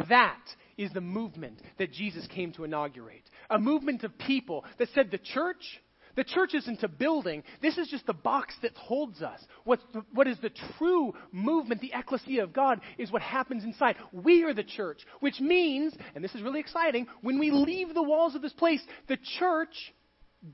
[0.08, 0.42] That
[0.78, 3.28] is the movement that Jesus came to inaugurate.
[3.50, 5.80] A movement of people that said the church,
[6.14, 7.42] the church isn't a building.
[7.60, 9.40] This is just the box that holds us.
[9.64, 13.96] What's the, what is the true movement, the ecclesia of God, is what happens inside.
[14.12, 18.02] We are the church, which means, and this is really exciting, when we leave the
[18.02, 19.92] walls of this place, the church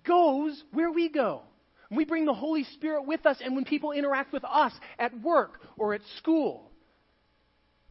[0.05, 1.43] goes where we go.
[1.91, 5.61] We bring the Holy Spirit with us, and when people interact with us at work
[5.77, 6.66] or at school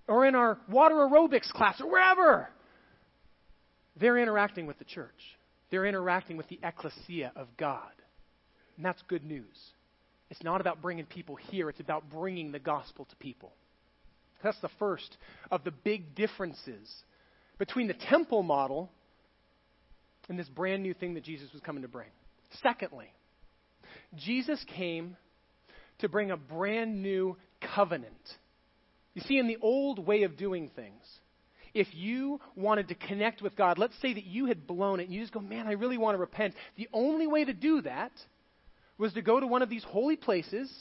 [0.07, 2.49] or in our water aerobics class or wherever,
[3.99, 5.09] they're interacting with the church.
[5.71, 7.91] They're interacting with the ecclesia of God.
[8.77, 9.57] And that's good news.
[10.29, 13.53] It's not about bringing people here, it's about bringing the gospel to people.
[14.43, 15.17] That's the first
[15.49, 16.93] of the big differences
[17.57, 18.91] between the temple model
[20.29, 22.09] and this brand new thing that Jesus was coming to bring.
[22.61, 23.11] Secondly,
[24.15, 25.15] Jesus came
[25.99, 27.37] to bring a brand new
[27.75, 28.13] covenant.
[29.15, 31.01] You see, in the old way of doing things,
[31.73, 35.13] if you wanted to connect with God, let's say that you had blown it and
[35.13, 36.53] you just go, man, I really want to repent.
[36.77, 38.11] The only way to do that
[38.97, 40.71] was to go to one of these holy places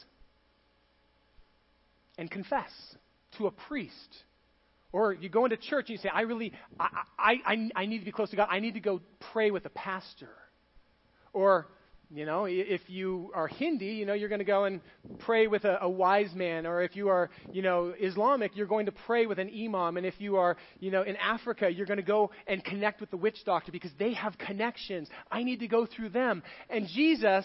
[2.19, 2.71] and confess
[3.39, 4.25] to a priest.
[4.93, 7.99] Or you go into church and you say, I really, I, I, I, I need
[7.99, 8.49] to be close to God.
[8.51, 9.01] I need to go
[9.33, 10.31] pray with a pastor.
[11.33, 11.67] Or
[12.15, 14.81] you know, if you are Hindi, you know, you're going to go and
[15.19, 16.65] pray with a, a, wise man.
[16.65, 19.97] Or if you are, you know, Islamic, you're going to pray with an imam.
[19.97, 23.11] And if you are, you know, in Africa, you're going to go and connect with
[23.11, 25.09] the witch doctor because they have connections.
[25.33, 26.45] I need to go through them.
[26.71, 27.45] And Jesus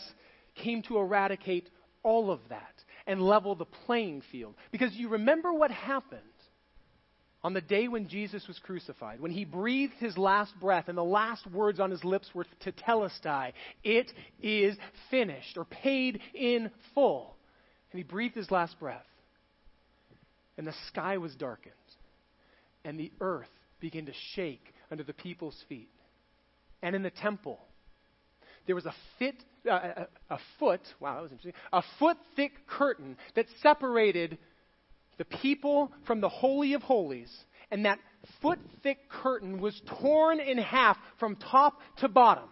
[0.53, 1.71] came to eradicate
[2.03, 4.53] all of that and level the playing field.
[4.71, 6.21] Because you remember what happened
[7.43, 11.03] on the day when Jesus was crucified, when he breathed his last breath and the
[11.03, 14.11] last words on his lips were to tetelestai, it
[14.41, 14.75] is
[15.09, 17.35] finished or paid in full.
[17.91, 19.05] And he breathed his last breath.
[20.57, 21.73] And the sky was darkened.
[22.83, 23.47] And the earth
[23.79, 25.89] began to shake under the people's feet.
[26.81, 27.59] And in the temple,
[28.65, 29.35] there was a fit,
[29.69, 34.37] uh, a, a foot, wow, that was interesting, a foot thick curtain that separated
[35.19, 37.29] the people from the Holy of Holies,
[37.69, 37.99] and that
[38.41, 42.49] foot thick curtain was torn in half from top to bottom.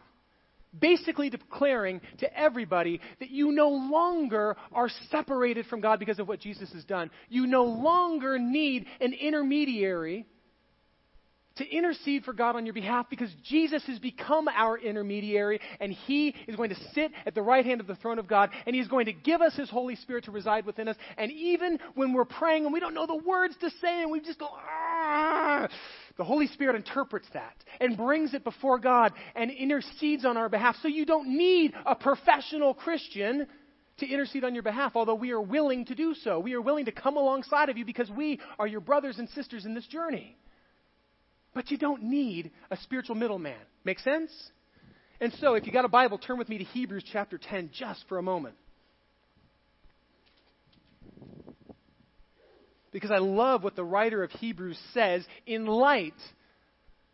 [0.78, 6.42] Basically, declaring to everybody that you no longer are separated from God because of what
[6.42, 7.10] Jesus has done.
[7.30, 10.28] You no longer need an intermediary
[11.58, 16.36] to intercede for God on your behalf because Jesus has become our intermediary and He
[16.48, 18.88] is going to sit at the right hand of the throne of God and He's
[18.88, 20.96] going to give us His Holy Spirit to reside within us.
[21.18, 24.20] And even when we're praying and we don't know the words to say and we
[24.20, 25.68] just go, ah,
[26.18, 30.76] the Holy Spirit interprets that and brings it before God and intercedes on our behalf.
[30.82, 33.48] So you don't need a professional Christian
[34.00, 36.40] to intercede on your behalf, although we are willing to do so.
[36.40, 39.66] We are willing to come alongside of you because we are your brothers and sisters
[39.66, 40.38] in this journey.
[41.58, 43.58] But you don't need a spiritual middleman.
[43.84, 44.32] Make sense?
[45.20, 48.06] And so, if you got a Bible, turn with me to Hebrews chapter 10 just
[48.08, 48.54] for a moment.
[52.92, 56.14] Because I love what the writer of Hebrews says in light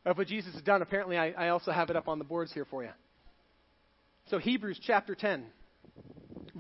[0.06, 0.82] of what Jesus has done.
[0.82, 2.92] Apparently, I, I also have it up on the boards here for you.
[4.30, 5.46] So, Hebrews chapter 10,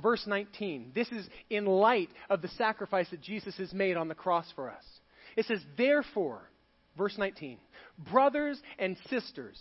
[0.01, 0.93] verse 19.
[0.95, 4.69] This is in light of the sacrifice that Jesus has made on the cross for
[4.69, 4.85] us.
[5.35, 6.49] It says, Therefore,
[6.97, 7.57] verse 19,
[7.97, 9.59] brothers and sisters,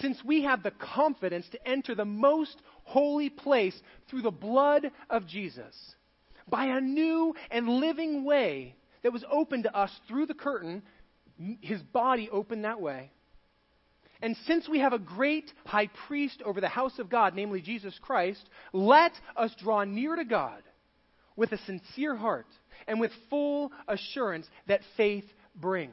[0.00, 5.26] since we have the confidence to enter the most holy place through the blood of
[5.26, 5.74] Jesus,
[6.48, 10.82] by a new and living way that was opened to us through the curtain,
[11.60, 13.10] his body opened that way.
[14.22, 17.98] And since we have a great high priest over the house of God, namely Jesus
[18.00, 20.62] Christ, let us draw near to God
[21.36, 22.46] with a sincere heart
[22.86, 25.92] and with full assurance that faith brings.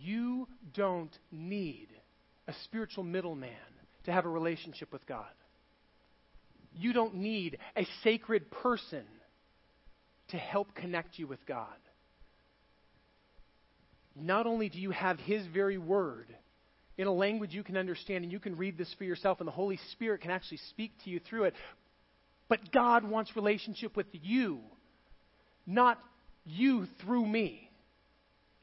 [0.00, 1.88] You don't need
[2.46, 3.50] a spiritual middleman
[4.04, 5.26] to have a relationship with God.
[6.76, 9.04] You don't need a sacred person
[10.28, 11.66] to help connect you with God.
[14.16, 16.26] Not only do you have His very word
[16.96, 19.52] in a language you can understand and you can read this for yourself, and the
[19.52, 21.54] Holy Spirit can actually speak to you through it,
[22.48, 24.60] but God wants relationship with you,
[25.66, 25.98] not
[26.44, 27.63] you through me.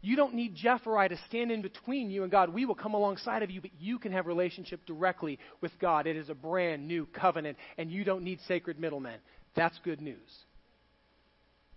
[0.02, 2.50] You don't need Jeff or I to stand in between you and God.
[2.50, 6.08] We will come alongside of you, but you can have relationship directly with God.
[6.08, 9.20] It is a brand new covenant, and you don't need sacred middlemen.
[9.56, 10.18] That's good news.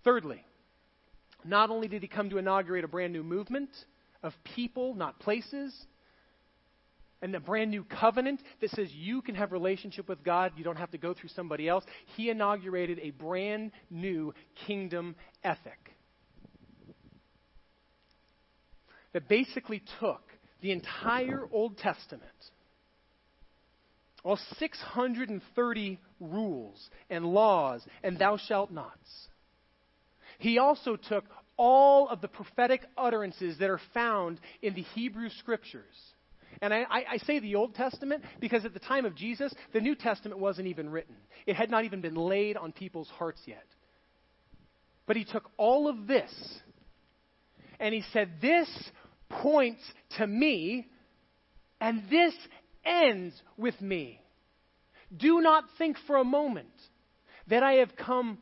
[0.03, 0.43] Thirdly,
[1.43, 3.69] not only did he come to inaugurate a brand new movement
[4.23, 5.73] of people, not places,
[7.21, 10.77] and a brand new covenant that says you can have relationship with God, you don't
[10.77, 11.83] have to go through somebody else.
[12.15, 14.33] He inaugurated a brand new
[14.65, 15.94] kingdom ethic.
[19.15, 20.21] That basically took
[20.61, 22.29] the entire Old Testament,
[24.25, 29.29] all 630 rules and laws and thou shalt nots.
[30.37, 31.23] He also took
[31.55, 35.95] all of the prophetic utterances that are found in the Hebrew Scriptures.
[36.61, 39.95] And I, I, say the Old Testament because at the time of Jesus, the New
[39.95, 41.15] Testament wasn't even written.
[41.47, 43.65] It had not even been laid on people's hearts yet.
[45.07, 46.31] But he took all of this
[47.79, 48.69] and he said, This
[49.41, 49.81] points
[50.17, 50.87] to me,
[51.79, 52.33] and this
[52.85, 54.19] ends with me.
[55.15, 56.67] Do not think for a moment
[57.47, 58.37] that I have come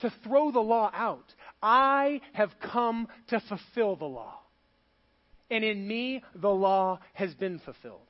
[0.00, 1.24] to throw the law out.
[1.62, 4.38] I have come to fulfill the law.
[5.50, 8.00] And in me, the law has been fulfilled.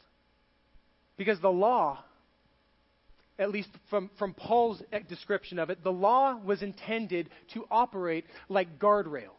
[1.17, 2.03] Because the law,
[3.39, 8.79] at least from, from Paul's description of it, the law was intended to operate like
[8.79, 9.31] guardrails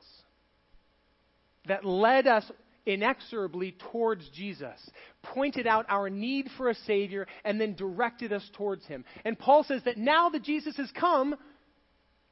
[1.67, 2.43] that led us
[2.85, 4.79] inexorably towards Jesus,
[5.21, 9.05] pointed out our need for a Savior, and then directed us towards Him.
[9.23, 11.35] And Paul says that now that Jesus has come,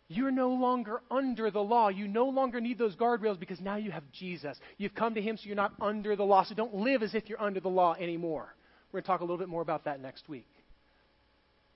[0.08, 1.88] you're no longer under the law.
[1.88, 4.58] You no longer need those guardrails because now you have Jesus.
[4.78, 6.44] You've come to Him, so you're not under the law.
[6.44, 8.54] So don't live as if you're under the law anymore.
[8.92, 10.50] We're going to talk a little bit more about that next week.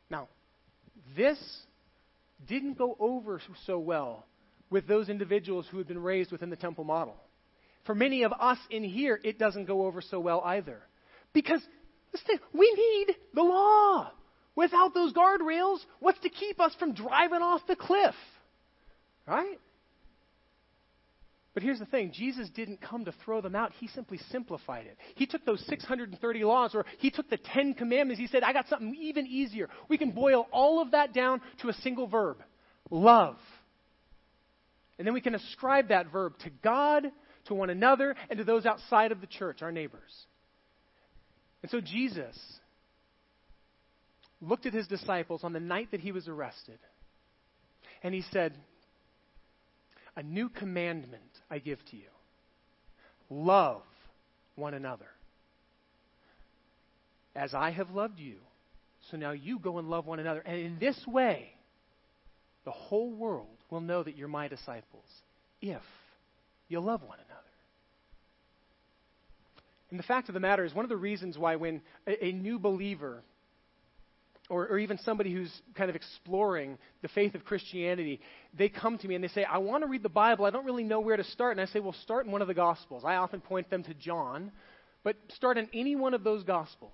[0.09, 0.27] Now,
[1.15, 1.39] this
[2.45, 4.25] didn't go over so well
[4.69, 7.15] with those individuals who had been raised within the temple model.
[7.85, 10.81] For many of us in here, it doesn't go over so well either.
[11.33, 11.61] Because,
[12.53, 14.11] we need the law.
[14.55, 18.15] Without those guardrails, what's to keep us from driving off the cliff?
[19.27, 19.59] Right?
[21.53, 24.97] But here's the thing Jesus didn't come to throw them out, He simply simplified it.
[25.15, 28.67] He took those 630 laws, or He took the 10 commandments, He said, I got
[28.67, 29.69] something even easier.
[29.89, 32.37] We can boil all of that down to a single verb
[32.91, 33.37] love.
[34.97, 37.05] And then we can ascribe that verb to God,
[37.45, 40.25] to one another, and to those outside of the church, our neighbors.
[41.61, 42.37] And so Jesus
[44.41, 46.79] looked at his disciples on the night that he was arrested,
[48.03, 48.53] and he said,
[50.15, 52.09] A new commandment I give to you
[53.29, 53.81] love
[54.55, 55.07] one another.
[57.35, 58.35] As I have loved you,
[59.11, 60.39] so now you go and love one another.
[60.39, 61.49] And in this way,
[62.63, 65.05] the whole world will know that you're my disciples
[65.61, 65.81] if
[66.67, 67.41] you love one another.
[69.89, 72.31] And the fact of the matter is, one of the reasons why when a, a
[72.31, 73.23] new believer
[74.49, 78.19] or, or, even somebody who's kind of exploring the faith of Christianity,
[78.53, 80.45] they come to me and they say, I want to read the Bible.
[80.45, 81.57] I don't really know where to start.
[81.57, 83.03] And I say, well, start in one of the Gospels.
[83.03, 84.51] I often point them to John,
[85.03, 86.91] but start in any one of those Gospels.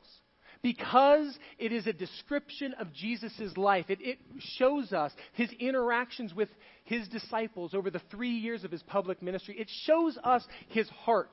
[0.62, 3.86] Because it is a description of Jesus' life.
[3.89, 4.20] It, it
[4.57, 6.49] shows us his interactions with
[6.84, 9.55] his disciples over the three years of his public ministry.
[9.57, 11.32] It shows us his heart.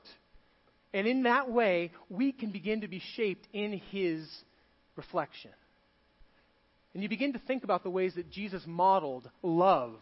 [0.94, 4.26] And in that way, we can begin to be shaped in his
[4.96, 5.50] reflection.
[6.94, 9.96] And you begin to think about the ways that Jesus modeled love,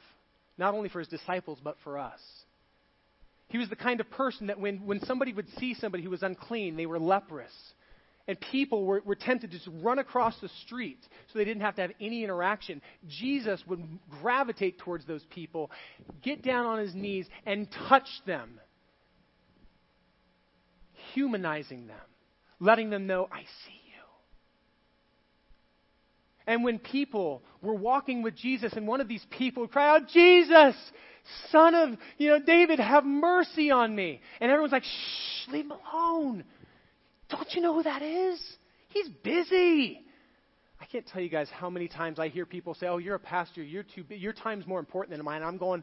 [0.56, 2.20] not only for his disciples, but for us.
[3.48, 6.22] He was the kind of person that when, when somebody would see somebody who was
[6.22, 7.52] unclean, they were leprous,
[8.28, 10.98] and people were, were tempted to just run across the street
[11.32, 13.82] so they didn't have to have any interaction, Jesus would
[14.20, 15.70] gravitate towards those people,
[16.22, 18.60] get down on his knees, and touch them,
[21.14, 21.96] humanizing them,
[22.58, 24.02] letting them know, I see you.
[26.48, 30.08] and when people were walking with Jesus, and one of these people would cry out,
[30.08, 30.74] Jesus,
[31.50, 34.20] son of, you know, David, have mercy on me.
[34.40, 36.44] And everyone's like, shh, leave him alone.
[37.28, 38.40] Don't you know who that is?
[38.88, 40.00] He's busy.
[40.80, 43.20] I can't tell you guys how many times I hear people say, oh, you're a
[43.20, 45.42] pastor, you're too your time's more important than mine.
[45.42, 45.82] I'm going,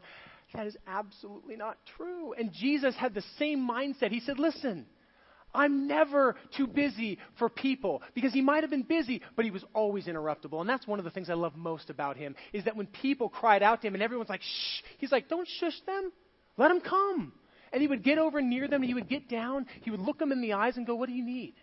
[0.54, 2.32] that is absolutely not true.
[2.32, 4.10] And Jesus had the same mindset.
[4.10, 4.86] He said, listen,
[5.52, 9.64] I'm never too busy for people because he might have been busy, but he was
[9.72, 10.60] always interruptible.
[10.60, 13.28] And that's one of the things I love most about him is that when people
[13.28, 16.12] cried out to him and everyone's like, shh, he's like, don't shush them.
[16.56, 17.32] Let them come.
[17.74, 19.66] And he would get over near them and he would get down.
[19.82, 21.54] He would look them in the eyes and go, what do you need?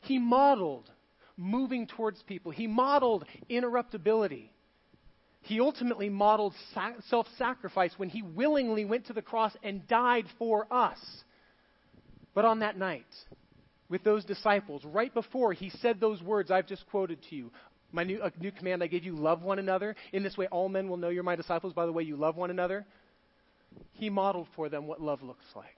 [0.00, 0.90] He modeled
[1.36, 2.50] moving towards people.
[2.50, 4.48] He modeled interruptibility.
[5.42, 6.54] He ultimately modeled
[7.10, 10.98] self sacrifice when he willingly went to the cross and died for us.
[12.34, 13.04] But on that night,
[13.90, 17.50] with those disciples, right before he said those words I've just quoted to you,
[17.92, 19.96] my new, new command I gave you, love one another.
[20.14, 22.36] In this way, all men will know you're my disciples by the way you love
[22.36, 22.86] one another.
[23.92, 25.76] He modeled for them what love looks like.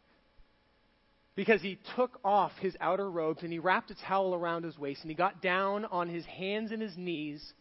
[1.34, 5.02] Because he took off his outer robes and he wrapped a towel around his waist
[5.02, 7.52] and he got down on his hands and his knees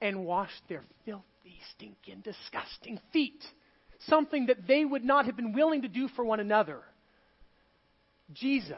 [0.00, 3.42] and washed their filthy, stinking, disgusting feet.
[4.08, 6.80] Something that they would not have been willing to do for one another.
[8.32, 8.76] Jesus,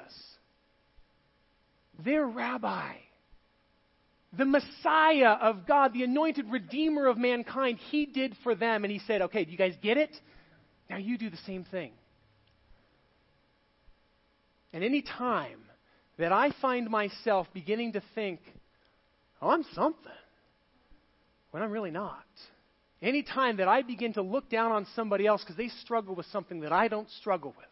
[2.05, 2.93] their rabbi,
[4.37, 8.85] the Messiah of God, the anointed Redeemer of mankind, he did for them.
[8.85, 10.15] And he said, Okay, do you guys get it?
[10.89, 11.93] Now you do the same thing.
[14.73, 15.61] And any time
[16.19, 18.41] that I find myself beginning to think,
[19.41, 20.13] oh, I'm something,
[21.51, 22.25] when I'm really not.
[23.03, 26.27] Any time that I begin to look down on somebody else because they struggle with
[26.27, 27.67] something that I don't struggle with.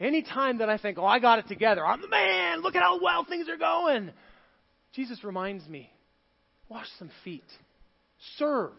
[0.00, 2.82] Any time that I think, oh, I got it together, I'm the man, look at
[2.82, 4.10] how well things are going.
[4.92, 5.90] Jesus reminds me,
[6.68, 7.44] wash some feet,
[8.38, 8.72] serve.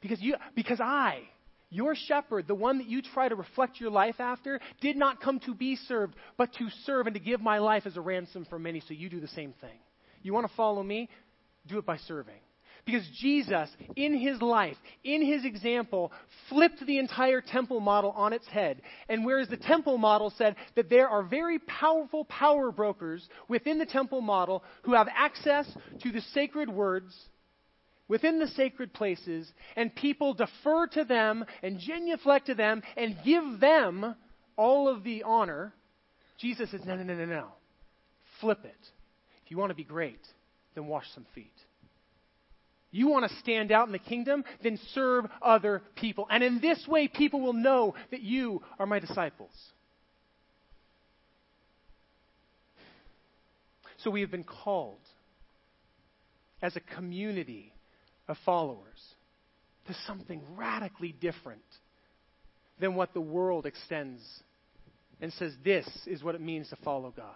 [0.00, 1.22] Because, you, because I,
[1.70, 5.40] your shepherd, the one that you try to reflect your life after, did not come
[5.40, 8.58] to be served, but to serve and to give my life as a ransom for
[8.58, 8.80] many.
[8.80, 9.78] So you do the same thing.
[10.22, 11.08] You want to follow me?
[11.66, 12.40] Do it by serving.
[12.86, 16.10] Because Jesus, in his life, in his example,
[16.48, 18.80] flipped the entire temple model on its head.
[19.10, 23.84] And whereas the temple model said that there are very powerful power brokers within the
[23.84, 25.66] temple model who have access
[26.02, 27.14] to the sacred words
[28.08, 33.60] within the sacred places, and people defer to them and genuflect to them and give
[33.60, 34.16] them
[34.56, 35.72] all of the honor,
[36.38, 37.48] Jesus says, no, no, no, no, no.
[38.40, 38.90] Flip it.
[39.44, 40.20] If you want to be great,
[40.74, 41.52] then wash some feet.
[42.90, 44.44] You want to stand out in the kingdom?
[44.62, 46.26] Then serve other people.
[46.30, 49.52] And in this way, people will know that you are my disciples.
[53.98, 55.00] So we have been called
[56.62, 57.72] as a community
[58.28, 59.00] of followers
[59.86, 61.62] to something radically different
[62.78, 64.20] than what the world extends
[65.20, 67.34] and says this is what it means to follow God.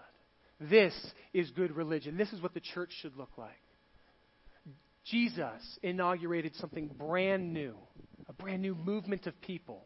[0.60, 0.94] This
[1.32, 2.16] is good religion.
[2.16, 3.50] This is what the church should look like.
[5.04, 7.74] Jesus inaugurated something brand new,
[8.28, 9.82] a brand new movement of people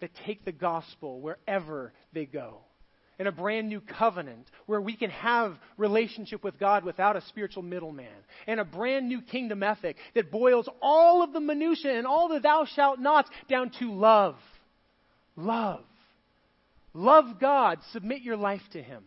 [0.00, 2.60] that take the gospel wherever they go
[3.18, 7.62] in a brand new covenant where we can have relationship with God without a spiritual
[7.62, 8.06] middleman,
[8.46, 12.40] and a brand new kingdom ethic that boils all of the minutiae and all the
[12.40, 14.36] thou shalt nots down to love.
[15.36, 15.84] Love.
[16.94, 19.04] Love God, submit your life to Him.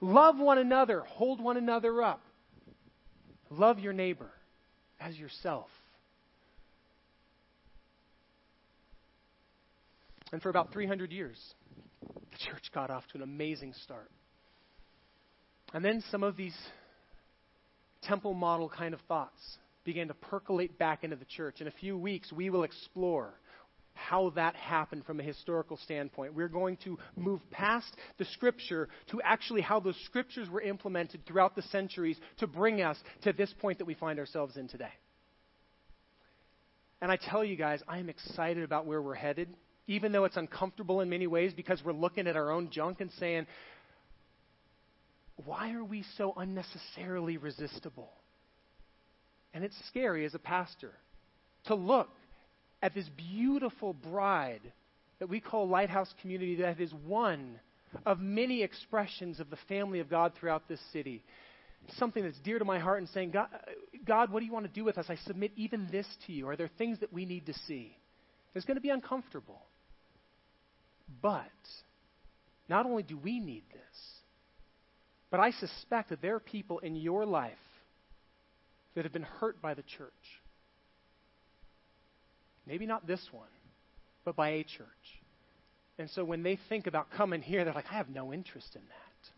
[0.00, 2.22] Love one another, hold one another up.
[3.50, 4.30] Love your neighbor
[5.00, 5.68] as yourself.
[10.32, 11.38] And for about 300 years,
[12.30, 14.10] the church got off to an amazing start.
[15.72, 16.56] And then some of these
[18.02, 19.40] temple model kind of thoughts
[19.84, 21.60] began to percolate back into the church.
[21.60, 23.34] In a few weeks, we will explore
[23.94, 26.34] how that happened from a historical standpoint.
[26.34, 31.54] We're going to move past the scripture to actually how those scriptures were implemented throughout
[31.54, 34.92] the centuries to bring us to this point that we find ourselves in today.
[37.02, 39.48] And I tell you guys, I am excited about where we're headed
[39.86, 43.10] even though it's uncomfortable in many ways because we're looking at our own junk and
[43.18, 43.46] saying,
[45.44, 48.10] why are we so unnecessarily resistible?
[49.52, 50.92] And it's scary as a pastor
[51.64, 52.10] to look
[52.82, 54.60] at this beautiful bride
[55.18, 57.58] that we call Lighthouse Community that is one
[58.06, 61.22] of many expressions of the family of God throughout this city.
[61.96, 63.48] Something that's dear to my heart and saying, God,
[64.06, 65.06] God, what do you want to do with us?
[65.08, 66.48] I submit even this to you.
[66.48, 67.96] Are there things that we need to see?
[68.54, 69.60] It's going to be uncomfortable.
[71.22, 71.44] But
[72.68, 73.80] not only do we need this,
[75.30, 77.52] but I suspect that there are people in your life
[78.94, 80.10] that have been hurt by the church.
[82.66, 83.48] Maybe not this one,
[84.24, 84.86] but by a church.
[85.98, 88.82] And so when they think about coming here, they're like, I have no interest in
[88.82, 89.30] that.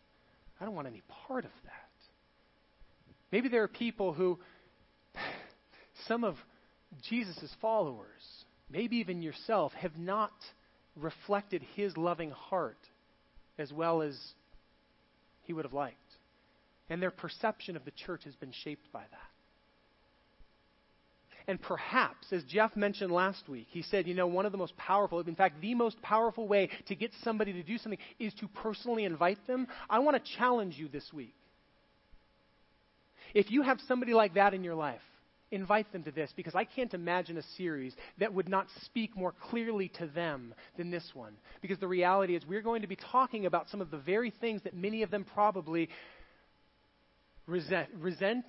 [0.61, 1.71] I don't want any part of that.
[3.31, 4.39] Maybe there are people who,
[6.07, 6.35] some of
[7.01, 8.21] Jesus' followers,
[8.69, 10.31] maybe even yourself, have not
[10.95, 12.77] reflected his loving heart
[13.57, 14.17] as well as
[15.43, 15.97] he would have liked.
[16.89, 19.33] And their perception of the church has been shaped by that.
[21.45, 24.77] And perhaps, as Jeff mentioned last week, he said, you know, one of the most
[24.77, 28.47] powerful, in fact, the most powerful way to get somebody to do something is to
[28.47, 29.67] personally invite them.
[29.89, 31.35] I want to challenge you this week.
[33.33, 35.01] If you have somebody like that in your life,
[35.53, 39.33] invite them to this because I can't imagine a series that would not speak more
[39.49, 41.33] clearly to them than this one.
[41.61, 44.61] Because the reality is, we're going to be talking about some of the very things
[44.63, 45.89] that many of them probably
[47.45, 48.45] resent, resent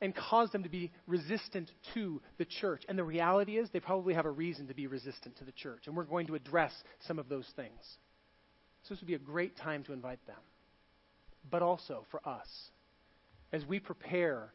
[0.00, 2.82] and cause them to be resistant to the church.
[2.88, 5.82] And the reality is, they probably have a reason to be resistant to the church.
[5.86, 6.72] And we're going to address
[7.06, 7.80] some of those things.
[8.82, 10.36] So this would be a great time to invite them.
[11.50, 12.48] But also for us,
[13.52, 14.52] as we prepare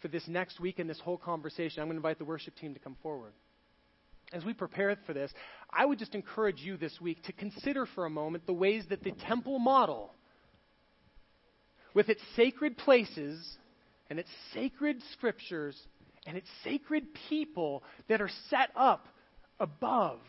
[0.00, 2.74] for this next week and this whole conversation, I'm going to invite the worship team
[2.74, 3.32] to come forward.
[4.32, 5.32] as we prepare for this,
[5.70, 9.02] I would just encourage you this week to consider for a moment the ways that
[9.02, 10.12] the temple model,
[11.94, 13.56] with its sacred places
[14.10, 15.76] and its sacred scriptures
[16.26, 19.06] and its sacred people that are set up
[19.58, 20.20] above,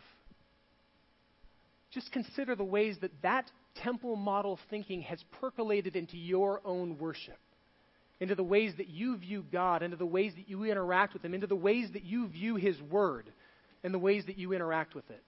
[1.90, 3.50] just consider the ways that that
[3.82, 7.38] temple model thinking has percolated into your own worship,
[8.20, 11.34] into the ways that you view God, into the ways that you interact with Him,
[11.34, 13.32] into the ways that you view His Word,
[13.82, 15.22] and the ways that you interact with it.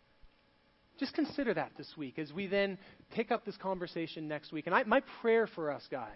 [0.99, 2.79] Just consider that this week as we then
[3.15, 4.67] pick up this conversation next week.
[4.67, 6.09] And I, my prayer for us, guys,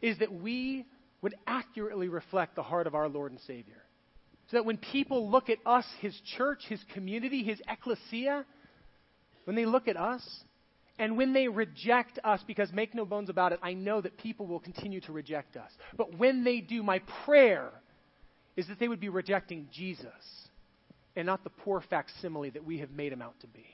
[0.00, 0.86] is that we
[1.20, 3.82] would accurately reflect the heart of our Lord and Savior.
[4.50, 8.44] So that when people look at us, His church, His community, His ecclesia,
[9.44, 10.22] when they look at us,
[10.98, 14.46] and when they reject us, because make no bones about it, I know that people
[14.46, 15.70] will continue to reject us.
[15.96, 17.70] But when they do, my prayer
[18.56, 20.12] is that they would be rejecting Jesus
[21.16, 23.66] and not the poor facsimile that we have made him out to be.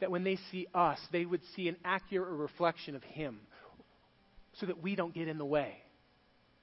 [0.00, 3.40] That when they see us, they would see an accurate reflection of him
[4.54, 5.76] so that we don't get in the way.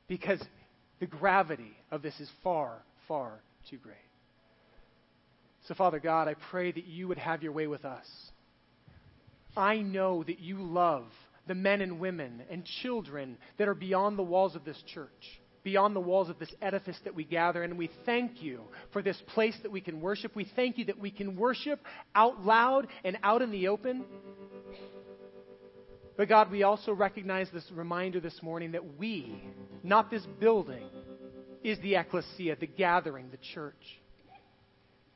[0.07, 0.41] Because
[0.99, 3.95] the gravity of this is far, far too great.
[5.67, 8.05] So, Father God, I pray that you would have your way with us.
[9.55, 11.05] I know that you love
[11.47, 15.95] the men and women and children that are beyond the walls of this church, beyond
[15.95, 17.63] the walls of this edifice that we gather.
[17.63, 18.61] And we thank you
[18.93, 20.35] for this place that we can worship.
[20.35, 21.79] We thank you that we can worship
[22.15, 24.05] out loud and out in the open.
[26.17, 29.43] But God, we also recognize this reminder this morning that we,
[29.83, 30.85] not this building,
[31.63, 34.00] is the ecclesia, the gathering, the church.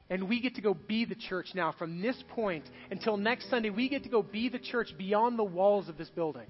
[0.10, 1.74] And we get to go be the church now.
[1.78, 5.44] From this point until next Sunday, we get to go be the church beyond the
[5.44, 6.48] walls of this building.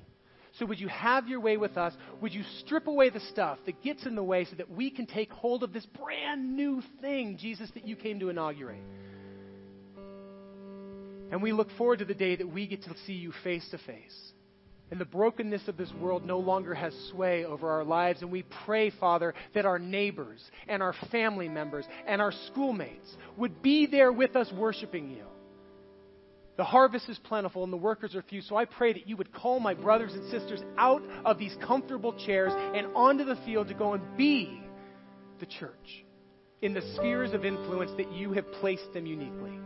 [0.59, 1.93] So, would you have your way with us?
[2.21, 5.05] Would you strip away the stuff that gets in the way so that we can
[5.05, 8.81] take hold of this brand new thing, Jesus, that you came to inaugurate?
[11.31, 13.77] And we look forward to the day that we get to see you face to
[13.79, 14.33] face
[14.91, 18.21] and the brokenness of this world no longer has sway over our lives.
[18.21, 23.61] And we pray, Father, that our neighbors and our family members and our schoolmates would
[23.61, 25.25] be there with us worshiping you.
[26.57, 28.41] The harvest is plentiful and the workers are few.
[28.41, 32.13] So I pray that you would call my brothers and sisters out of these comfortable
[32.25, 34.61] chairs and onto the field to go and be
[35.39, 36.05] the church
[36.61, 39.59] in the spheres of influence that you have placed them uniquely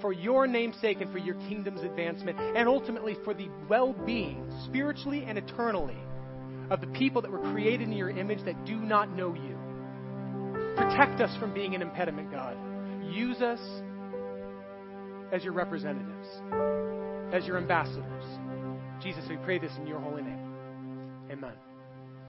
[0.00, 5.24] for your namesake and for your kingdom's advancement, and ultimately for the well being, spiritually
[5.26, 5.98] and eternally,
[6.70, 9.56] of the people that were created in your image that do not know you.
[10.76, 12.56] Protect us from being an impediment, God.
[13.12, 13.60] Use us
[15.32, 16.28] as your representatives,
[17.32, 18.24] as your ambassadors.
[19.02, 20.54] Jesus, we pray this in your holy name.
[21.30, 21.69] Amen.